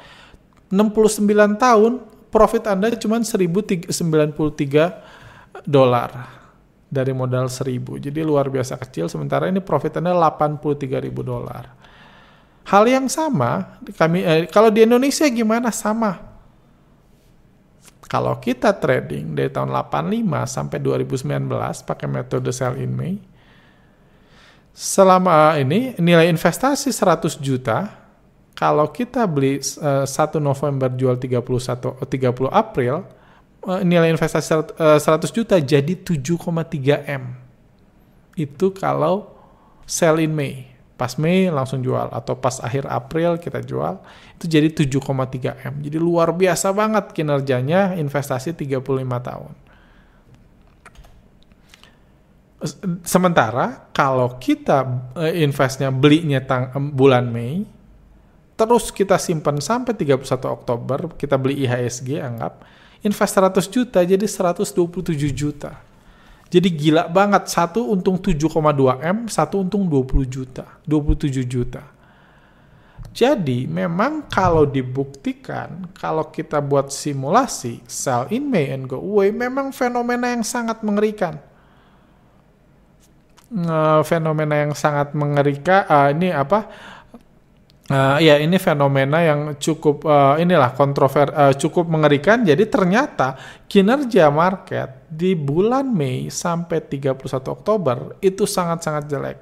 69 0.69 1.25
tahun 1.57 1.91
profit 2.29 2.69
Anda 2.69 2.93
cuma 2.95 3.17
1093 3.19 3.89
dolar 5.65 6.09
dari 6.91 7.11
modal 7.17 7.49
1000. 7.49 8.07
Jadi 8.07 8.19
luar 8.21 8.47
biasa 8.47 8.77
kecil 8.77 9.09
sementara 9.09 9.49
ini 9.49 9.63
profit 9.63 9.97
Anda 9.97 10.13
83.000 10.13 11.11
dolar. 11.25 11.65
Hal 12.61 12.83
yang 12.85 13.09
sama 13.09 13.81
kami 13.97 14.21
eh, 14.21 14.45
kalau 14.47 14.69
di 14.69 14.85
Indonesia 14.85 15.25
gimana 15.31 15.73
sama. 15.73 16.29
Kalau 18.05 18.35
kita 18.43 18.75
trading 18.75 19.39
dari 19.39 19.47
tahun 19.47 19.71
85 19.71 20.43
sampai 20.43 20.77
2019 20.83 21.87
pakai 21.87 22.07
metode 22.11 22.51
sell 22.51 22.75
in 22.75 22.91
May 22.91 23.15
selama 24.71 25.59
ini 25.59 25.95
nilai 25.99 26.31
investasi 26.31 26.89
100 26.95 27.37
juta 27.43 27.91
kalau 28.55 28.87
kita 28.93 29.25
beli 29.25 29.59
uh, 29.81 30.05
eh, 30.05 30.07
1 30.07 30.37
November 30.37 30.89
jual 30.93 31.17
31 31.17 32.07
30 32.07 32.51
April 32.51 33.03
uh, 33.67 33.81
nilai 33.81 34.13
investasi 34.13 34.71
100 34.77 35.01
uh, 35.01 35.31
juta 35.33 35.55
jadi 35.57 35.93
7,3 35.97 37.09
M. 37.09 37.23
Itu 38.37 38.71
kalau 38.71 39.33
sell 39.83 40.23
in 40.23 40.31
May 40.31 40.71
pas 41.01 41.17
Mei 41.17 41.49
langsung 41.49 41.81
jual 41.81 42.13
atau 42.13 42.37
pas 42.37 42.61
akhir 42.61 42.85
April 42.85 43.41
kita 43.41 43.65
jual 43.65 43.97
itu 44.37 44.45
jadi 44.45 44.69
7,3 44.69 45.73
M. 45.73 45.81
Jadi 45.81 45.97
luar 45.97 46.29
biasa 46.29 46.69
banget 46.69 47.09
kinerjanya 47.17 47.97
investasi 47.97 48.53
35 48.53 48.85
tahun. 49.01 49.70
Sementara 53.01 53.89
kalau 53.89 54.37
kita 54.37 54.85
eh, 55.17 55.41
investnya 55.41 55.89
belinya 55.89 56.41
tang, 56.45 56.93
bulan 56.93 57.25
Mei, 57.29 57.65
terus 58.53 58.93
kita 58.93 59.17
simpan 59.17 59.57
sampai 59.57 59.97
31 59.97 60.21
Oktober, 60.45 60.99
kita 61.17 61.41
beli 61.41 61.65
IHSG 61.65 62.21
anggap, 62.21 62.61
invest 63.01 63.33
100 63.33 63.65
juta 63.73 63.99
jadi 64.05 64.25
127 64.25 64.77
juta 65.33 65.91
jadi 66.51 66.67
gila 66.67 67.07
banget, 67.07 67.47
satu 67.47 67.87
untung 67.95 68.19
7,2 68.19 68.51
M, 68.99 69.31
satu 69.31 69.63
untung 69.63 69.87
20 69.87 70.27
juta, 70.27 70.67
27 70.83 71.47
juta. 71.47 71.79
Jadi 73.15 73.71
memang 73.71 74.27
kalau 74.27 74.67
dibuktikan, 74.67 75.87
kalau 75.95 76.27
kita 76.27 76.59
buat 76.59 76.91
simulasi, 76.91 77.79
sell 77.87 78.27
in 78.35 78.51
May 78.51 78.67
and 78.67 78.91
go 78.91 78.99
away, 78.99 79.31
memang 79.31 79.71
fenomena 79.71 80.35
yang 80.35 80.43
sangat 80.43 80.83
mengerikan. 80.83 81.39
Fenomena 84.07 84.55
yang 84.63 84.71
sangat 84.71 85.11
mengerikan, 85.11 85.83
uh, 85.87 86.07
ini 86.11 86.31
apa, 86.31 86.71
Uh, 87.91 88.23
ya 88.23 88.39
ini 88.39 88.55
fenomena 88.55 89.19
yang 89.19 89.59
cukup 89.59 90.07
uh, 90.07 90.39
inilah 90.39 90.71
kontrover 90.71 91.27
uh, 91.35 91.51
cukup 91.51 91.91
mengerikan. 91.91 92.39
Jadi 92.39 92.63
ternyata 92.71 93.35
kinerja 93.67 94.31
market 94.31 95.11
di 95.11 95.35
bulan 95.35 95.91
Mei 95.91 96.31
sampai 96.31 96.79
31 96.87 97.19
Oktober 97.51 98.15
itu 98.23 98.47
sangat-sangat 98.47 99.03
jelek. 99.11 99.37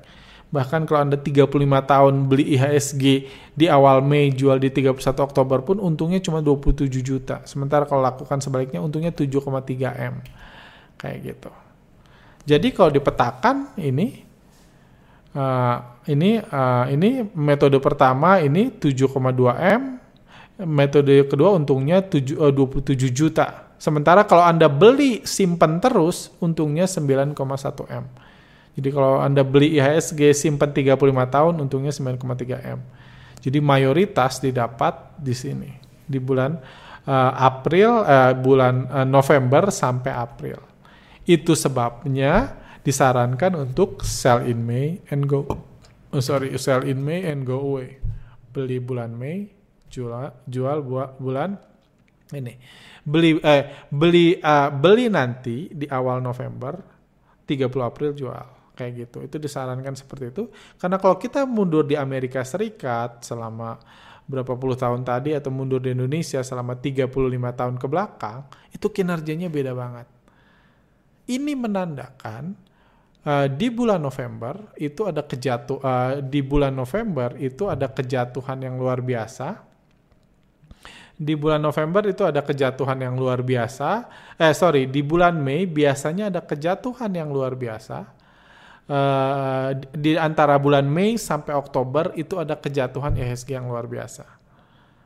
Bahkan 0.49 0.89
kalau 0.89 1.05
Anda 1.05 1.21
35 1.21 1.45
tahun 1.61 2.13
beli 2.25 2.57
IHSG 2.57 3.03
di 3.53 3.69
awal 3.69 4.01
Mei 4.01 4.33
jual 4.33 4.57
di 4.57 4.73
31 4.73 4.97
Oktober 4.97 5.61
pun 5.61 5.77
untungnya 5.77 6.17
cuma 6.17 6.41
27 6.41 6.89
juta. 7.05 7.45
Sementara 7.45 7.85
kalau 7.85 8.01
lakukan 8.01 8.41
sebaliknya 8.41 8.81
untungnya 8.81 9.13
7,3 9.13 9.93
M. 9.93 10.25
Kayak 10.97 11.17
gitu. 11.21 11.68
Jadi 12.47 12.71
kalau 12.71 12.91
dipetakan 12.93 13.75
ini 13.79 14.29
Uh, 15.29 15.77
ini 16.09 16.41
uh, 16.41 16.89
ini 16.89 17.21
metode 17.37 17.77
pertama 17.77 18.41
ini 18.41 18.73
7,2 18.73 19.13
M, 19.61 20.01
metode 20.65 21.13
kedua 21.29 21.53
untungnya 21.53 22.01
7, 22.01 22.33
uh, 22.33 22.49
27 22.49 22.97
juta. 23.13 23.69
Sementara 23.77 24.25
kalau 24.25 24.41
Anda 24.41 24.65
beli 24.65 25.21
simpan 25.29 25.77
terus 25.77 26.33
untungnya 26.41 26.89
9,1 26.89 27.37
M. 27.93 28.05
Jadi 28.73 28.89
kalau 28.89 29.21
Anda 29.21 29.45
beli 29.45 29.77
IHSG 29.77 30.33
simpan 30.33 30.73
35 30.73 30.97
tahun 31.29 31.53
untungnya 31.61 31.93
9,3 31.93 32.75
M. 32.75 32.79
Jadi 33.39 33.57
mayoritas 33.61 34.41
didapat 34.41 35.13
di 35.15 35.37
sini 35.37 35.69
di 36.09 36.17
bulan 36.17 36.57
uh, 37.05 37.31
April 37.37 38.01
uh, 38.01 38.33
bulan 38.33 38.75
uh, 38.89 39.05
November 39.05 39.69
sampai 39.69 40.09
April. 40.09 40.68
Itu 41.29 41.53
sebabnya 41.53 42.57
disarankan 42.81 43.69
untuk 43.69 44.01
sell 44.01 44.49
in 44.49 44.65
May 44.65 44.97
and 45.13 45.29
go 45.29 45.45
oh, 45.45 46.23
sorry 46.25 46.49
sell 46.57 46.81
in 46.81 47.05
May 47.05 47.21
and 47.29 47.45
go 47.45 47.61
away. 47.61 48.01
Beli 48.49 48.81
bulan 48.81 49.13
Mei 49.13 49.45
jual 49.93 50.33
jual 50.49 50.81
bulan 51.21 51.53
ini. 52.33 52.57
Beli 53.05 53.37
eh 53.45 53.89
beli 53.93 54.41
uh, 54.41 54.73
beli 54.73 55.05
nanti 55.05 55.69
di 55.69 55.85
awal 55.85 56.17
November 56.25 56.73
30 57.45 57.69
April 57.77 58.11
jual. 58.17 58.73
Kayak 58.73 58.91
gitu. 59.05 59.17
Itu 59.21 59.37
disarankan 59.37 59.93
seperti 59.93 60.33
itu. 60.33 60.43
Karena 60.81 60.97
kalau 60.97 61.21
kita 61.21 61.45
mundur 61.45 61.85
di 61.85 61.93
Amerika 61.93 62.41
Serikat 62.41 63.21
selama 63.21 63.77
berapa 64.29 64.53
puluh 64.53 64.77
tahun 64.77 65.01
tadi 65.01 65.33
atau 65.33 65.49
mundur 65.49 65.81
di 65.81 65.89
Indonesia 65.89 66.37
selama 66.45 66.77
35 66.77 67.09
tahun 67.33 67.75
ke 67.81 67.87
belakang 67.89 68.45
itu 68.69 68.85
kinerjanya 68.93 69.49
beda 69.49 69.73
banget 69.73 70.05
ini 71.29 71.53
menandakan 71.53 72.57
uh, 73.23 73.47
di 73.47 73.69
bulan 73.69 74.01
November 74.01 74.73
itu 74.81 75.05
ada 75.05 75.21
kejatuh 75.21 75.77
uh, 75.79 76.13
di 76.25 76.41
bulan 76.41 76.73
November 76.73 77.37
itu 77.37 77.69
ada 77.69 77.85
kejatuhan 77.85 78.59
yang 78.65 78.81
luar 78.81 78.99
biasa. 79.05 79.69
Di 81.19 81.35
bulan 81.35 81.59
November 81.59 82.07
itu 82.07 82.23
ada 82.23 82.39
kejatuhan 82.39 82.95
yang 83.03 83.19
luar 83.19 83.43
biasa. 83.43 84.07
Eh 84.39 84.55
sorry, 84.55 84.87
di 84.87 85.03
bulan 85.03 85.35
Mei 85.35 85.67
biasanya 85.67 86.31
ada 86.31 86.39
kejatuhan 86.39 87.11
yang 87.11 87.29
luar 87.29 87.59
biasa. 87.59 88.17
Uh, 88.89 89.77
di 89.93 90.17
antara 90.17 90.57
bulan 90.57 90.87
Mei 90.87 91.19
sampai 91.19 91.53
Oktober 91.53 92.15
itu 92.15 92.39
ada 92.39 92.55
kejatuhan 92.57 93.13
IHSG 93.19 93.51
yang 93.51 93.67
luar 93.67 93.85
biasa. 93.85 94.25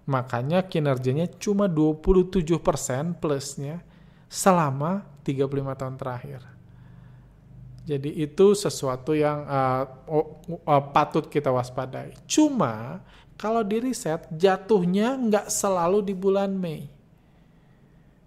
Makanya 0.05 0.69
kinerjanya 0.69 1.27
cuma 1.41 1.65
27% 1.65 2.45
plusnya 3.17 3.81
selama 4.29 5.12
35 5.23 5.79
tahun 5.79 5.95
terakhir. 5.95 6.41
Jadi 7.83 8.15
itu 8.15 8.55
sesuatu 8.55 9.11
yang 9.11 9.43
uh, 9.43 9.83
uh, 10.07 10.83
patut 10.95 11.27
kita 11.27 11.51
waspadai. 11.51 12.15
Cuma 12.23 13.03
kalau 13.35 13.59
di 13.59 13.83
riset 13.83 14.23
jatuhnya 14.31 15.19
nggak 15.19 15.47
selalu 15.51 15.99
di 15.99 16.15
bulan 16.15 16.55
Mei. 16.55 16.87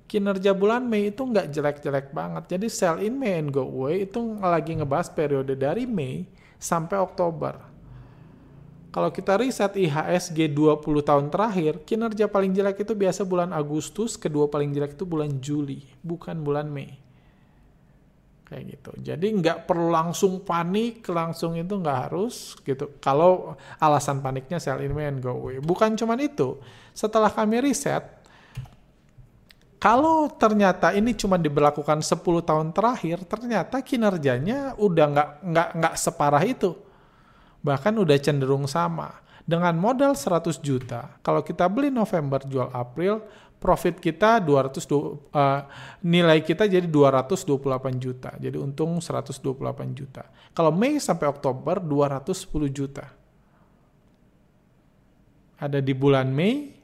Kinerja 0.06 0.52
bulan 0.52 0.84
Mei 0.84 1.08
itu 1.08 1.24
nggak 1.24 1.48
jelek-jelek 1.56 2.12
banget. 2.12 2.52
Jadi 2.52 2.66
sell 2.68 3.00
in 3.00 3.16
May 3.16 3.40
and 3.40 3.48
go 3.48 3.64
away 3.64 4.04
itu 4.04 4.20
lagi 4.38 4.76
ngebahas 4.76 5.08
periode 5.08 5.56
dari 5.56 5.88
Mei 5.88 6.28
sampai 6.60 7.00
Oktober. 7.00 7.75
Kalau 8.96 9.12
kita 9.12 9.36
riset 9.36 9.76
IHSG 9.76 10.56
20 10.56 10.80
tahun 11.04 11.28
terakhir, 11.28 11.84
kinerja 11.84 12.32
paling 12.32 12.56
jelek 12.56 12.80
itu 12.80 12.96
biasa 12.96 13.28
bulan 13.28 13.52
Agustus, 13.52 14.16
kedua 14.16 14.48
paling 14.48 14.72
jelek 14.72 14.96
itu 14.96 15.04
bulan 15.04 15.36
Juli, 15.36 15.84
bukan 16.00 16.40
bulan 16.40 16.72
Mei 16.72 16.96
kayak 18.46 18.78
gitu. 18.78 18.90
Jadi 19.02 19.26
nggak 19.42 19.66
perlu 19.66 19.90
langsung 19.90 20.40
panik, 20.46 21.02
langsung 21.10 21.58
itu 21.58 21.74
nggak 21.76 21.98
harus 22.08 22.54
gitu. 22.62 22.94
Kalau 23.02 23.58
alasan 23.82 24.22
paniknya 24.22 24.62
sell 24.62 24.78
in 24.80 24.94
and 24.96 25.18
go 25.18 25.34
away. 25.34 25.58
Bukan 25.58 25.98
cuma 25.98 26.14
itu. 26.16 26.56
Setelah 26.94 27.28
kami 27.28 27.58
riset, 27.58 28.06
kalau 29.82 30.30
ternyata 30.32 30.94
ini 30.94 31.12
cuma 31.12 31.36
diberlakukan 31.36 32.00
10 32.00 32.22
tahun 32.22 32.70
terakhir, 32.72 33.26
ternyata 33.26 33.82
kinerjanya 33.82 34.78
udah 34.78 35.06
nggak 35.10 35.30
nggak 35.42 35.68
nggak 35.82 35.94
separah 35.98 36.42
itu. 36.46 36.85
Bahkan 37.66 37.98
udah 37.98 38.14
cenderung 38.22 38.70
sama. 38.70 39.26
Dengan 39.42 39.74
modal 39.78 40.14
100 40.14 40.58
juta, 40.58 41.18
kalau 41.22 41.42
kita 41.42 41.66
beli 41.70 41.90
November 41.90 42.42
jual 42.42 42.66
April, 42.70 43.22
profit 43.62 43.98
kita 44.02 44.42
200 44.42 44.74
uh, 44.90 45.18
eh, 45.34 45.60
nilai 46.02 46.42
kita 46.42 46.66
jadi 46.66 46.86
228 46.86 47.58
juta. 47.98 48.34
Jadi 48.38 48.58
untung 48.58 49.02
128 49.02 49.38
juta. 49.94 50.26
Kalau 50.54 50.70
Mei 50.74 50.98
sampai 50.98 51.26
Oktober 51.30 51.78
210 51.82 52.70
juta. 52.70 53.06
Ada 55.56 55.78
di 55.78 55.94
bulan 55.94 56.30
Mei 56.30 56.74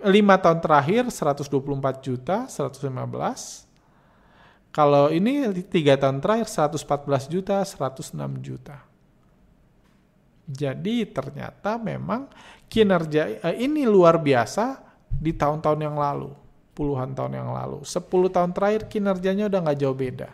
5 0.00 0.12
tahun 0.44 0.58
terakhir 0.60 1.02
124 1.08 2.04
juta, 2.04 2.48
115. 2.48 3.64
Kalau 4.72 5.08
ini 5.08 5.48
3 5.52 6.00
tahun 6.00 6.20
terakhir 6.20 6.48
114 6.48 7.32
juta, 7.32 7.60
106 7.64 8.12
juta. 8.44 8.85
Jadi 10.46 11.02
ternyata 11.10 11.74
memang 11.74 12.30
kinerja 12.70 13.42
uh, 13.42 13.54
ini 13.54 13.82
luar 13.82 14.22
biasa 14.22 14.78
di 15.10 15.34
tahun-tahun 15.34 15.80
yang 15.82 15.98
lalu, 15.98 16.30
puluhan 16.70 17.10
tahun 17.18 17.42
yang 17.42 17.50
lalu. 17.50 17.82
10 17.82 18.06
tahun 18.30 18.50
terakhir 18.54 18.86
kinerjanya 18.86 19.50
udah 19.50 19.60
nggak 19.66 19.78
jauh 19.82 19.96
beda. 19.96 20.30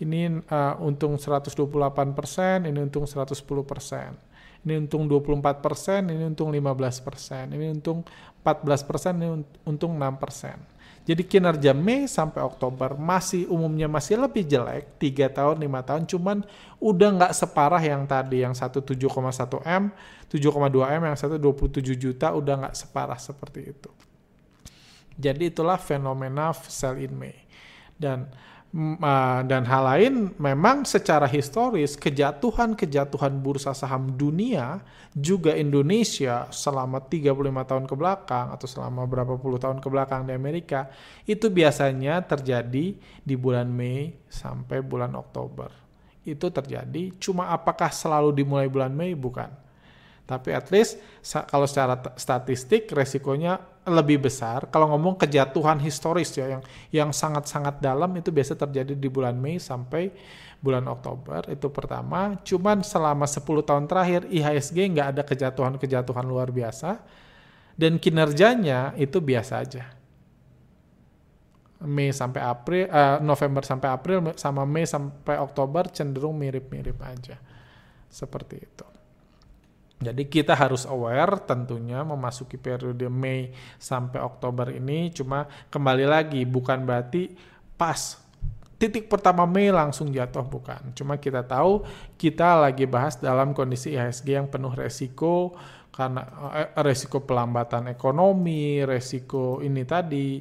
Ini 0.00 0.40
uh, 0.48 0.80
untung 0.80 1.20
128 1.20 1.52
persen, 2.16 2.64
ini 2.64 2.80
untung 2.80 3.04
110 3.04 3.36
persen. 3.68 4.16
Ini 4.64 4.76
untung 4.76 5.04
24 5.08 5.60
persen, 5.60 6.08
ini 6.08 6.24
untung 6.24 6.48
15 6.52 7.04
persen, 7.04 7.44
ini 7.52 7.68
untung 7.72 8.04
14 8.40 8.88
persen, 8.88 9.12
ini 9.20 9.28
untung 9.68 9.92
6 9.96 10.22
persen. 10.22 10.56
Jadi 11.08 11.24
kinerja 11.24 11.72
Mei 11.72 12.04
sampai 12.04 12.44
Oktober 12.44 12.94
masih 12.94 13.48
umumnya 13.48 13.88
masih 13.88 14.20
lebih 14.20 14.44
jelek, 14.44 15.00
3 15.00 15.32
tahun, 15.32 15.56
5 15.56 15.88
tahun, 15.88 16.02
cuman 16.04 16.38
udah 16.76 17.08
nggak 17.16 17.32
separah 17.32 17.80
yang 17.80 18.04
tadi, 18.04 18.44
yang 18.44 18.52
17,1 18.52 19.00
M, 19.64 19.84
7,2 20.28 20.96
M, 20.96 21.02
yang 21.08 21.16
127 21.16 21.96
juta, 21.96 22.36
udah 22.36 22.54
nggak 22.66 22.76
separah 22.76 23.16
seperti 23.16 23.72
itu. 23.72 23.90
Jadi 25.16 25.52
itulah 25.52 25.80
fenomena 25.80 26.52
sell 26.52 27.00
in 27.00 27.12
May. 27.16 27.36
Dan 27.96 28.28
uh, 28.74 29.40
dan 29.46 29.66
hal 29.66 29.82
lain 29.82 30.14
memang 30.38 30.86
secara 30.86 31.26
historis 31.26 31.98
kejatuhan-kejatuhan 31.98 33.34
bursa 33.42 33.74
saham 33.74 34.14
dunia 34.14 34.78
juga 35.10 35.58
Indonesia 35.58 36.46
selama 36.54 37.02
35 37.02 37.34
tahun 37.66 37.84
ke 37.90 37.94
belakang 37.98 38.46
atau 38.54 38.66
selama 38.70 39.02
berapa 39.10 39.34
puluh 39.38 39.58
tahun 39.58 39.82
ke 39.82 39.88
belakang 39.90 40.22
di 40.26 40.32
Amerika 40.34 40.86
itu 41.26 41.50
biasanya 41.50 42.22
terjadi 42.22 42.94
di 43.26 43.34
bulan 43.34 43.66
Mei 43.66 44.14
sampai 44.30 44.78
bulan 44.82 45.18
Oktober. 45.18 45.70
Itu 46.22 46.52
terjadi 46.54 47.10
cuma 47.18 47.50
apakah 47.50 47.90
selalu 47.90 48.30
dimulai 48.38 48.70
bulan 48.70 48.94
Mei 48.94 49.18
bukan. 49.18 49.50
Tapi 50.30 50.54
at 50.54 50.70
least 50.70 51.02
kalau 51.50 51.66
secara 51.66 51.98
statistik 52.14 52.86
resikonya 52.94 53.58
lebih 53.90 54.22
besar. 54.22 54.70
Kalau 54.70 54.94
ngomong 54.94 55.18
kejatuhan 55.18 55.82
historis 55.82 56.30
ya 56.38 56.46
yang 56.46 56.62
yang 56.94 57.10
sangat-sangat 57.10 57.82
dalam 57.82 58.14
itu 58.14 58.30
biasa 58.30 58.54
terjadi 58.54 58.94
di 58.94 59.08
bulan 59.10 59.34
Mei 59.34 59.58
sampai 59.58 60.14
bulan 60.62 60.86
Oktober. 60.86 61.50
Itu 61.50 61.74
pertama. 61.74 62.38
Cuman 62.46 62.86
selama 62.86 63.26
10 63.26 63.66
tahun 63.66 63.84
terakhir 63.90 64.30
IHSG 64.30 64.78
nggak 64.94 65.08
ada 65.18 65.22
kejatuhan-kejatuhan 65.26 66.22
luar 66.22 66.54
biasa 66.54 67.02
dan 67.74 67.98
kinerjanya 67.98 68.94
itu 68.94 69.18
biasa 69.18 69.66
aja. 69.66 69.84
Mei 71.80 72.12
sampai 72.12 72.44
April, 72.44 72.92
uh, 72.92 73.24
November 73.24 73.64
sampai 73.64 73.88
April 73.88 74.36
sama 74.36 74.68
Mei 74.68 74.84
sampai 74.84 75.40
Oktober 75.40 75.88
cenderung 75.88 76.36
mirip-mirip 76.36 77.00
aja. 77.00 77.40
Seperti 78.12 78.56
itu. 78.60 78.99
Jadi 80.00 80.32
kita 80.32 80.56
harus 80.56 80.88
aware 80.88 81.44
tentunya 81.44 82.00
memasuki 82.00 82.56
periode 82.56 83.04
Mei 83.12 83.52
sampai 83.76 84.24
Oktober 84.24 84.72
ini 84.72 85.12
cuma 85.12 85.44
kembali 85.68 86.08
lagi 86.08 86.40
bukan 86.48 86.88
berarti 86.88 87.28
pas 87.76 88.16
titik 88.80 89.12
pertama 89.12 89.44
Mei 89.44 89.68
langsung 89.68 90.08
jatuh 90.08 90.40
bukan. 90.48 90.96
Cuma 90.96 91.20
kita 91.20 91.44
tahu 91.44 91.84
kita 92.16 92.64
lagi 92.64 92.88
bahas 92.88 93.20
dalam 93.20 93.52
kondisi 93.52 93.92
IHSG 93.92 94.28
yang 94.40 94.48
penuh 94.48 94.72
resiko 94.72 95.52
karena 95.92 96.24
eh, 96.56 96.72
resiko 96.80 97.20
pelambatan 97.20 97.92
ekonomi, 97.92 98.80
resiko 98.88 99.60
ini 99.60 99.84
tadi 99.84 100.40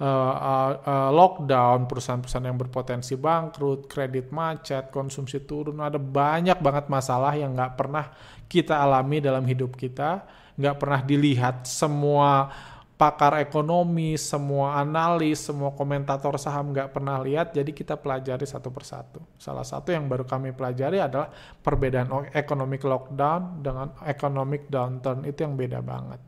uh, 0.00 1.10
lockdown, 1.12 1.86
perusahaan-perusahaan 1.86 2.48
yang 2.48 2.58
berpotensi 2.58 3.14
bangkrut, 3.14 3.86
kredit 3.86 4.34
macet, 4.34 4.90
konsumsi 4.90 5.44
turun, 5.46 5.78
ada 5.78 6.00
banyak 6.00 6.58
banget 6.58 6.90
masalah 6.90 7.36
yang 7.36 7.54
nggak 7.54 7.74
pernah 7.78 8.10
kita 8.46 8.78
alami 8.78 9.20
dalam 9.20 9.44
hidup 9.44 9.74
kita, 9.74 10.24
nggak 10.54 10.76
pernah 10.78 11.00
dilihat 11.02 11.66
semua 11.66 12.50
pakar 12.94 13.42
ekonomi, 13.42 14.14
semua 14.14 14.78
analis, 14.78 15.42
semua 15.42 15.74
komentator 15.74 16.38
saham 16.38 16.70
nggak 16.70 16.94
pernah 16.94 17.18
lihat, 17.18 17.50
jadi 17.50 17.66
kita 17.74 17.98
pelajari 17.98 18.46
satu 18.46 18.70
persatu. 18.70 19.18
Salah 19.34 19.66
satu 19.66 19.90
yang 19.90 20.06
baru 20.06 20.22
kami 20.22 20.54
pelajari 20.54 21.02
adalah 21.02 21.28
perbedaan 21.60 22.30
economic 22.30 22.86
lockdown 22.86 23.60
dengan 23.60 23.90
economic 24.06 24.70
downturn, 24.70 25.26
itu 25.26 25.42
yang 25.42 25.58
beda 25.58 25.82
banget. 25.82 26.22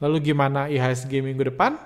Lalu 0.00 0.32
gimana 0.32 0.72
IHSG 0.72 1.20
minggu 1.20 1.52
depan? 1.52 1.76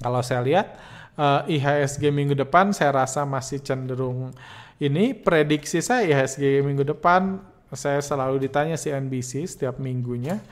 Kalau 0.00 0.20
saya 0.20 0.44
lihat 0.44 0.76
uh, 1.16 1.44
IHSG 1.48 2.12
minggu 2.12 2.36
depan 2.36 2.72
saya 2.76 3.04
rasa 3.04 3.24
masih 3.24 3.60
cenderung 3.60 4.32
ini 4.80 5.12
prediksi 5.12 5.84
saya 5.84 6.08
IHSG 6.08 6.64
minggu 6.64 6.84
depan 6.84 7.40
saya 7.74 8.02
selalu 8.02 8.50
ditanya 8.50 8.74
si 8.74 8.90
NBC 8.90 9.46
setiap 9.46 9.78
minggunya. 9.78 10.42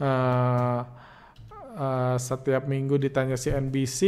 Uh, 0.00 0.82
uh, 1.76 2.16
setiap 2.18 2.66
minggu 2.66 2.98
ditanya 2.98 3.38
si 3.38 3.52
NBC 3.52 4.00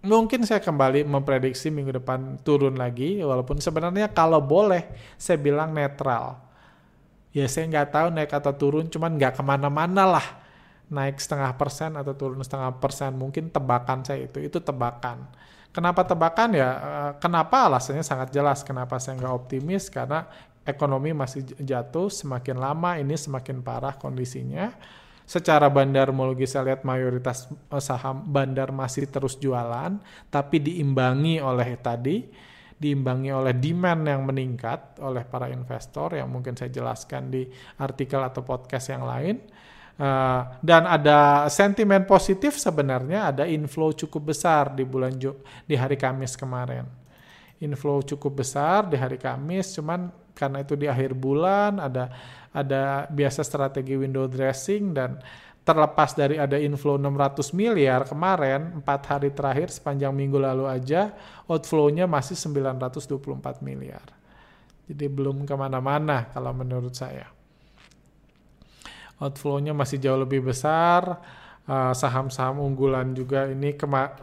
mungkin 0.00 0.48
saya 0.48 0.64
kembali 0.64 1.04
memprediksi 1.04 1.68
minggu 1.68 2.00
depan 2.00 2.40
turun 2.40 2.72
lagi 2.80 3.20
walaupun 3.20 3.60
sebenarnya 3.60 4.08
kalau 4.08 4.40
boleh 4.40 4.88
saya 5.20 5.36
bilang 5.36 5.76
netral. 5.76 6.40
Ya 7.30 7.46
saya 7.46 7.70
nggak 7.70 7.94
tahu 7.94 8.06
naik 8.10 8.32
atau 8.32 8.52
turun 8.56 8.90
cuman 8.90 9.14
nggak 9.14 9.38
ke 9.38 9.42
mana-mana 9.44 10.18
lah. 10.18 10.26
Naik 10.90 11.22
setengah 11.22 11.54
persen 11.54 11.94
atau 11.94 12.16
turun 12.16 12.42
setengah 12.42 12.74
persen 12.82 13.14
mungkin 13.14 13.52
tebakan 13.52 14.02
saya 14.02 14.26
itu 14.26 14.42
itu 14.42 14.58
tebakan. 14.58 15.30
Kenapa 15.70 16.02
tebakan? 16.02 16.50
Ya 16.50 16.70
eh, 16.74 17.10
kenapa? 17.22 17.70
Alasannya 17.70 18.02
sangat 18.02 18.34
jelas 18.34 18.66
kenapa 18.66 18.98
saya 18.98 19.14
nggak 19.22 19.30
optimis 19.30 19.86
karena 19.86 20.26
ekonomi 20.64 21.16
masih 21.16 21.44
jatuh 21.58 22.12
semakin 22.12 22.56
lama 22.60 23.00
ini 23.00 23.16
semakin 23.16 23.64
parah 23.64 23.96
kondisinya 23.96 24.72
secara 25.24 25.70
bandar 25.70 26.10
bandar 26.10 26.44
saya 26.50 26.74
lihat 26.74 26.82
mayoritas 26.82 27.46
eh, 27.48 27.82
saham 27.82 28.26
bandar 28.26 28.74
masih 28.74 29.06
terus 29.06 29.38
jualan 29.38 29.96
tapi 30.28 30.58
diimbangi 30.58 31.38
oleh 31.38 31.78
tadi 31.78 32.26
diimbangi 32.80 33.28
oleh 33.28 33.54
demand 33.54 34.02
yang 34.08 34.24
meningkat 34.24 34.98
oleh 35.04 35.22
para 35.28 35.52
investor 35.52 36.16
yang 36.16 36.32
mungkin 36.32 36.56
saya 36.56 36.72
jelaskan 36.72 37.28
di 37.28 37.44
artikel 37.78 38.20
atau 38.24 38.42
podcast 38.42 38.90
yang 38.90 39.04
lain 39.04 39.36
Uh, 40.00 40.56
dan 40.64 40.88
ada 40.88 41.44
sentimen 41.52 42.08
positif 42.08 42.56
sebenarnya 42.56 43.28
ada 43.28 43.44
inflow 43.44 43.92
cukup 43.92 44.32
besar 44.32 44.72
di 44.72 44.80
bulan 44.80 45.12
Ju 45.20 45.44
di 45.68 45.76
hari 45.76 46.00
Kamis 46.00 46.40
kemarin. 46.40 46.88
Inflow 47.60 48.00
cukup 48.08 48.40
besar 48.40 48.88
di 48.88 48.96
hari 48.96 49.20
Kamis, 49.20 49.76
cuman 49.76 50.08
karena 50.40 50.64
itu 50.64 50.72
di 50.80 50.88
akhir 50.88 51.12
bulan 51.12 51.76
ada 51.76 52.08
ada 52.56 53.04
biasa 53.12 53.44
strategi 53.44 53.92
window 54.00 54.24
dressing 54.24 54.96
dan 54.96 55.20
terlepas 55.60 56.16
dari 56.16 56.40
ada 56.40 56.56
inflow 56.56 56.96
600 56.96 57.52
miliar 57.52 58.08
kemarin, 58.08 58.80
empat 58.80 59.00
hari 59.12 59.30
terakhir 59.30 59.68
sepanjang 59.68 60.10
minggu 60.16 60.40
lalu 60.40 60.64
aja 60.64 61.12
outflow-nya 61.44 62.08
masih 62.08 62.34
924 62.34 63.60
miliar. 63.60 64.08
Jadi 64.88 65.06
belum 65.06 65.44
ke 65.44 65.54
mana-mana 65.54 66.26
kalau 66.32 66.50
menurut 66.56 66.96
saya 66.96 67.28
outflow-nya 69.20 69.76
masih 69.76 70.00
jauh 70.00 70.18
lebih 70.18 70.42
besar. 70.42 71.20
Uh, 71.68 71.94
saham-saham 71.94 72.58
unggulan 72.66 73.14
juga 73.14 73.46
ini 73.46 73.76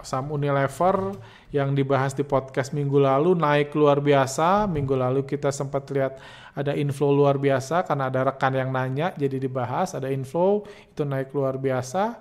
saham 0.03 0.35
Unilever 0.35 1.15
yang 1.53 1.71
dibahas 1.71 2.11
di 2.11 2.27
podcast 2.27 2.75
minggu 2.75 2.99
lalu 2.99 3.37
naik 3.37 3.71
luar 3.71 4.03
biasa. 4.03 4.67
Minggu 4.67 4.97
lalu 4.97 5.23
kita 5.23 5.53
sempat 5.53 5.87
lihat 5.93 6.19
ada 6.57 6.73
inflow 6.73 7.13
luar 7.13 7.39
biasa 7.39 7.85
karena 7.85 8.09
ada 8.09 8.33
rekan 8.33 8.51
yang 8.51 8.73
nanya 8.73 9.13
jadi 9.13 9.37
dibahas 9.37 9.93
ada 9.93 10.09
inflow 10.09 10.65
itu 10.91 11.05
naik 11.07 11.31
luar 11.31 11.55
biasa. 11.61 12.19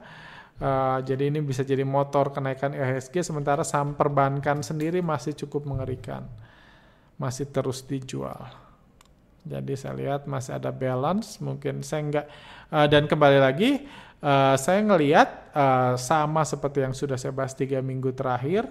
Uh, 0.56 1.04
jadi 1.04 1.28
ini 1.28 1.44
bisa 1.44 1.60
jadi 1.60 1.84
motor 1.84 2.32
kenaikan 2.32 2.72
IHSG 2.72 3.20
sementara 3.20 3.60
saham 3.60 3.92
perbankan 3.92 4.64
sendiri 4.64 5.02
masih 5.04 5.34
cukup 5.34 5.68
mengerikan. 5.68 6.24
Masih 7.16 7.48
terus 7.48 7.84
dijual. 7.84 8.46
Jadi 9.46 9.72
saya 9.78 9.94
lihat 9.94 10.26
masih 10.26 10.58
ada 10.58 10.74
balance, 10.74 11.38
mungkin 11.38 11.80
saya 11.86 12.02
enggak 12.02 12.26
uh, 12.74 12.86
dan 12.90 13.06
kembali 13.06 13.38
lagi 13.38 13.86
uh, 14.22 14.54
saya 14.56 14.80
ngelihat 14.84 15.28
uh, 15.52 15.94
sama 16.00 16.44
seperti 16.46 16.84
yang 16.84 16.94
sudah 16.94 17.16
saya 17.16 17.32
bahas 17.32 17.56
tiga 17.56 17.80
minggu 17.80 18.12
terakhir 18.12 18.68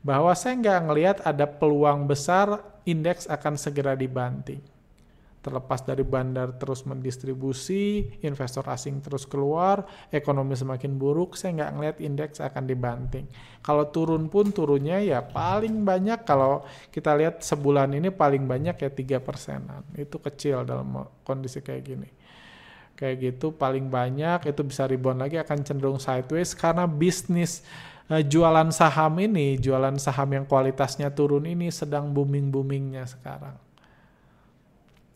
bahwa 0.00 0.32
saya 0.32 0.56
nggak 0.56 0.80
ngelihat 0.88 1.16
ada 1.26 1.44
peluang 1.44 2.08
besar 2.08 2.62
indeks 2.88 3.28
akan 3.28 3.60
segera 3.60 3.92
dibanting 3.92 4.64
terlepas 5.40 5.80
dari 5.80 6.04
bandar 6.04 6.52
terus 6.60 6.84
mendistribusi, 6.84 8.04
investor 8.20 8.60
asing 8.68 9.00
terus 9.00 9.24
keluar, 9.24 9.88
ekonomi 10.12 10.52
semakin 10.52 11.00
buruk, 11.00 11.32
saya 11.32 11.56
nggak 11.56 11.72
ngeliat 11.72 11.96
indeks 12.04 12.44
akan 12.44 12.68
dibanting. 12.68 13.24
Kalau 13.64 13.88
turun 13.88 14.28
pun 14.28 14.52
turunnya 14.52 15.00
ya 15.00 15.24
paling 15.24 15.80
banyak 15.80 16.28
kalau 16.28 16.60
kita 16.92 17.16
lihat 17.16 17.40
sebulan 17.40 17.96
ini 17.96 18.12
paling 18.12 18.44
banyak 18.44 18.76
ya 18.76 18.90
tiga 18.92 19.16
persenan. 19.16 19.80
Itu 19.96 20.20
kecil 20.20 20.68
dalam 20.68 21.08
kondisi 21.24 21.64
kayak 21.64 21.82
gini. 21.88 22.08
Kayak 23.00 23.16
gitu 23.32 23.56
paling 23.56 23.88
banyak 23.88 24.44
itu 24.44 24.60
bisa 24.60 24.84
rebound 24.84 25.24
lagi 25.24 25.40
akan 25.40 25.64
cenderung 25.64 25.96
sideways 25.96 26.52
karena 26.52 26.84
bisnis 26.84 27.64
uh, 28.12 28.20
jualan 28.20 28.68
saham 28.68 29.16
ini, 29.24 29.56
jualan 29.56 29.96
saham 29.96 30.36
yang 30.36 30.44
kualitasnya 30.44 31.08
turun 31.08 31.48
ini 31.48 31.72
sedang 31.72 32.12
booming-boomingnya 32.12 33.08
sekarang. 33.08 33.56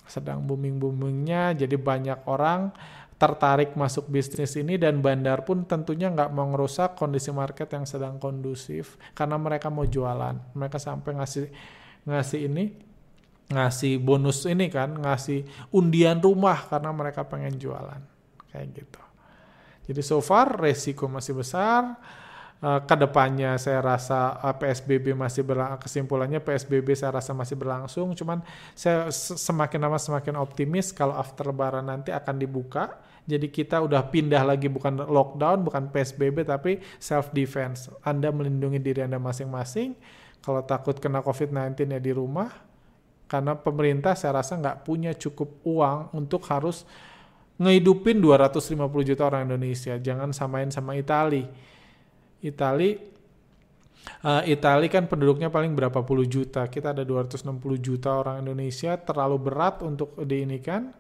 Sedang 0.08 0.48
booming-boomingnya 0.48 1.60
jadi 1.60 1.76
banyak 1.76 2.24
orang 2.24 2.72
tertarik 3.20 3.76
masuk 3.78 4.10
bisnis 4.10 4.56
ini 4.58 4.80
dan 4.80 4.98
bandar 5.04 5.44
pun 5.44 5.62
tentunya 5.68 6.10
nggak 6.10 6.34
mau 6.34 6.50
ngerusak 6.50 6.98
kondisi 6.98 7.30
market 7.30 7.70
yang 7.70 7.84
sedang 7.84 8.16
kondusif 8.16 8.96
karena 9.12 9.36
mereka 9.36 9.68
mau 9.68 9.84
jualan. 9.84 10.40
Mereka 10.56 10.80
sampai 10.80 11.20
ngasih 11.20 11.52
ngasih 12.08 12.40
ini 12.48 12.64
ngasih 13.52 14.00
bonus 14.00 14.48
ini 14.48 14.72
kan 14.72 14.96
ngasih 14.96 15.44
undian 15.74 16.16
rumah 16.16 16.64
karena 16.64 16.90
mereka 16.96 17.28
pengen 17.28 17.60
jualan 17.60 18.00
kayak 18.48 18.66
gitu. 18.72 19.02
Jadi 19.84 20.00
so 20.00 20.24
far 20.24 20.56
resiko 20.56 21.10
masih 21.10 21.36
besar. 21.36 21.98
Uh, 22.64 22.80
ke 22.80 22.96
depannya 22.96 23.60
saya 23.60 23.84
rasa 23.84 24.40
eh, 24.40 24.56
PSBB 24.56 25.12
masih 25.12 25.44
berlangsung 25.44 25.84
kesimpulannya 25.84 26.40
PSBB 26.40 26.96
saya 26.96 27.20
rasa 27.20 27.36
masih 27.36 27.60
berlangsung. 27.60 28.16
Cuman 28.16 28.40
saya 28.72 29.12
semakin 29.12 29.84
lama 29.84 30.00
semakin 30.00 30.40
optimis 30.40 30.88
kalau 30.88 31.12
after 31.12 31.52
lebaran 31.52 31.84
nanti 31.84 32.08
akan 32.08 32.40
dibuka. 32.40 32.96
Jadi 33.28 33.52
kita 33.52 33.84
udah 33.84 34.08
pindah 34.08 34.40
lagi 34.48 34.72
bukan 34.72 34.96
lockdown 34.96 35.60
bukan 35.60 35.92
PSBB 35.92 36.48
tapi 36.48 36.80
self 36.96 37.32
defense 37.36 37.92
Anda 38.00 38.32
melindungi 38.32 38.80
diri 38.80 39.04
Anda 39.04 39.20
masing-masing. 39.20 39.92
Kalau 40.40 40.64
takut 40.64 40.96
kena 40.96 41.20
COVID-19 41.20 41.76
ya 41.88 42.00
di 42.00 42.12
rumah 42.16 42.63
karena 43.34 43.58
pemerintah 43.58 44.14
saya 44.14 44.38
rasa 44.38 44.54
nggak 44.54 44.86
punya 44.86 45.10
cukup 45.18 45.58
uang 45.66 46.14
untuk 46.14 46.46
harus 46.46 46.86
ngehidupin 47.58 48.22
250 48.22 48.78
juta 49.02 49.26
orang 49.26 49.50
Indonesia 49.50 49.98
jangan 49.98 50.30
samain 50.30 50.70
sama 50.70 50.94
Italia 50.94 51.50
Itali 52.38 53.14
uh, 54.24 54.42
Itali 54.44 54.86
kan 54.92 55.08
penduduknya 55.08 55.48
paling 55.48 55.72
berapa 55.72 56.04
puluh 56.04 56.28
juta. 56.28 56.68
Kita 56.68 56.92
ada 56.92 57.02
260 57.02 57.48
juta 57.80 58.20
orang 58.20 58.44
Indonesia, 58.44 58.96
terlalu 59.00 59.36
berat 59.40 59.80
untuk 59.80 60.16
diinikan. 60.20 60.92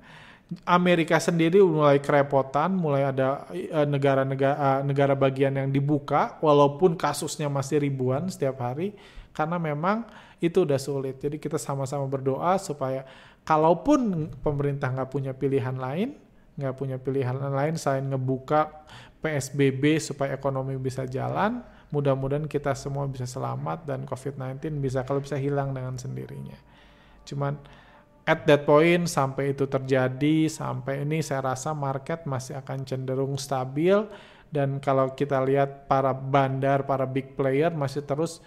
Amerika 0.68 1.16
sendiri 1.16 1.64
mulai 1.64 2.04
kerepotan, 2.04 2.76
mulai 2.76 3.08
ada 3.08 3.48
eh, 3.50 3.88
negara-negara 3.88 4.54
uh, 4.54 4.80
negara 4.84 5.16
bagian 5.16 5.56
yang 5.56 5.72
dibuka, 5.72 6.36
walaupun 6.44 7.00
kasusnya 7.00 7.48
masih 7.48 7.80
ribuan 7.80 8.28
setiap 8.28 8.60
hari, 8.60 8.92
karena 9.32 9.56
memang 9.56 10.04
itu 10.38 10.64
udah 10.66 10.78
sulit. 10.80 11.20
Jadi 11.22 11.38
kita 11.38 11.58
sama-sama 11.60 12.06
berdoa 12.06 12.58
supaya 12.58 13.06
kalaupun 13.46 14.30
pemerintah 14.40 14.90
nggak 14.90 15.10
punya 15.10 15.32
pilihan 15.34 15.76
lain, 15.76 16.16
nggak 16.58 16.74
punya 16.74 16.96
pilihan 16.98 17.36
lain 17.38 17.74
selain 17.74 18.06
ngebuka 18.06 18.86
PSBB 19.22 20.00
supaya 20.02 20.34
ekonomi 20.34 20.74
bisa 20.80 21.06
jalan. 21.06 21.62
Mudah-mudahan 21.94 22.50
kita 22.50 22.74
semua 22.74 23.06
bisa 23.06 23.24
selamat 23.24 23.86
dan 23.86 24.02
COVID-19 24.02 24.82
bisa 24.82 25.06
kalau 25.06 25.22
bisa 25.22 25.38
hilang 25.38 25.70
dengan 25.70 25.94
sendirinya. 25.94 26.58
Cuman 27.22 27.54
at 28.26 28.42
that 28.50 28.66
point 28.66 29.06
sampai 29.06 29.54
itu 29.54 29.70
terjadi, 29.70 30.50
sampai 30.50 31.06
ini 31.06 31.22
saya 31.22 31.54
rasa 31.54 31.70
market 31.70 32.26
masih 32.26 32.58
akan 32.58 32.82
cenderung 32.82 33.38
stabil 33.38 33.94
dan 34.54 34.78
kalau 34.78 35.10
kita 35.18 35.42
lihat 35.42 35.90
para 35.90 36.14
bandar, 36.14 36.86
para 36.86 37.02
big 37.06 37.34
player 37.34 37.74
masih 37.74 38.06
terus 38.06 38.38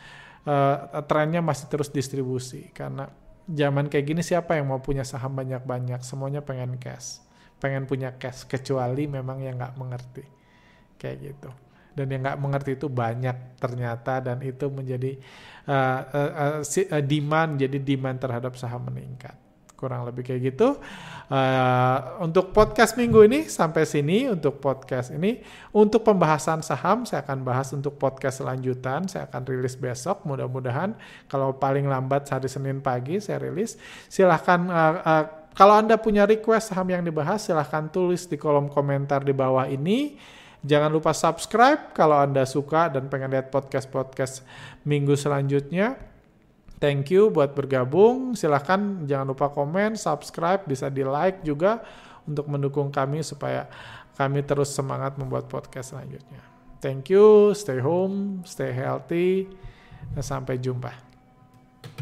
uh, 0.48 1.04
trennya 1.06 1.44
masih 1.44 1.68
terus 1.68 1.92
distribusi. 1.92 2.72
Karena 2.72 3.12
zaman 3.46 3.92
kayak 3.92 4.06
gini 4.08 4.22
siapa 4.24 4.56
yang 4.56 4.72
mau 4.72 4.80
punya 4.80 5.04
saham 5.04 5.36
banyak-banyak? 5.36 6.02
Semuanya 6.02 6.40
pengen 6.40 6.80
cash. 6.80 7.20
Pengen 7.60 7.84
punya 7.86 8.16
cash 8.16 8.48
kecuali 8.48 9.06
memang 9.06 9.44
yang 9.44 9.60
nggak 9.60 9.76
mengerti. 9.76 10.26
Kayak 10.96 11.18
gitu. 11.22 11.52
Dan 11.94 12.14
yang 12.14 12.22
nggak 12.24 12.40
mengerti 12.40 12.72
itu 12.80 12.88
banyak 12.88 13.60
ternyata 13.60 14.24
dan 14.24 14.40
itu 14.40 14.66
menjadi 14.72 15.20
uh, 15.68 16.02
uh, 16.16 16.62
uh, 16.64 17.04
demand. 17.04 17.60
Jadi 17.60 17.78
demand 17.84 18.18
terhadap 18.18 18.56
saham 18.56 18.88
meningkat 18.88 19.47
kurang 19.78 20.10
lebih 20.10 20.26
kayak 20.26 20.42
gitu. 20.52 20.76
Uh, 21.30 22.24
untuk 22.26 22.50
podcast 22.50 22.98
minggu 22.98 23.30
ini 23.30 23.46
sampai 23.46 23.86
sini 23.86 24.26
untuk 24.26 24.58
podcast 24.58 25.14
ini. 25.14 25.40
Untuk 25.72 26.02
pembahasan 26.02 26.66
saham 26.66 27.06
saya 27.06 27.22
akan 27.22 27.46
bahas 27.46 27.70
untuk 27.78 27.96
podcast 28.02 28.42
selanjutan 28.42 29.06
saya 29.06 29.30
akan 29.30 29.46
rilis 29.46 29.78
besok 29.78 30.26
mudah-mudahan. 30.26 30.98
Kalau 31.30 31.54
paling 31.56 31.86
lambat 31.86 32.26
hari 32.28 32.50
Senin 32.50 32.82
pagi 32.82 33.22
saya 33.22 33.38
rilis. 33.38 33.78
Silahkan 34.10 34.60
uh, 34.68 34.94
uh, 35.06 35.24
kalau 35.54 35.78
anda 35.78 35.96
punya 36.02 36.26
request 36.26 36.74
saham 36.74 36.90
yang 36.90 37.06
dibahas 37.06 37.46
silahkan 37.46 37.86
tulis 37.94 38.26
di 38.26 38.36
kolom 38.36 38.68
komentar 38.74 39.22
di 39.22 39.32
bawah 39.32 39.70
ini. 39.70 40.18
Jangan 40.66 40.90
lupa 40.90 41.14
subscribe 41.14 41.94
kalau 41.94 42.18
Anda 42.18 42.44
suka 42.44 42.90
dan 42.90 43.08
pengen 43.14 43.30
lihat 43.30 43.54
podcast-podcast 43.54 44.42
minggu 44.84 45.14
selanjutnya. 45.14 46.17
Thank 46.78 47.10
you 47.10 47.34
buat 47.34 47.58
bergabung. 47.58 48.38
Silahkan 48.38 49.06
jangan 49.10 49.34
lupa 49.34 49.50
komen, 49.50 49.98
subscribe, 49.98 50.62
bisa 50.70 50.94
di 50.94 51.02
like 51.02 51.42
juga 51.42 51.82
untuk 52.30 52.46
mendukung 52.46 52.94
kami 52.94 53.26
supaya 53.26 53.66
kami 54.14 54.46
terus 54.46 54.74
semangat 54.74 55.18
membuat 55.18 55.50
podcast 55.50 55.98
selanjutnya. 55.98 56.42
Thank 56.78 57.10
you, 57.10 57.58
stay 57.58 57.82
home, 57.82 58.46
stay 58.46 58.70
healthy, 58.70 59.50
dan 60.14 60.22
sampai 60.22 60.62
jumpa. 60.62 61.07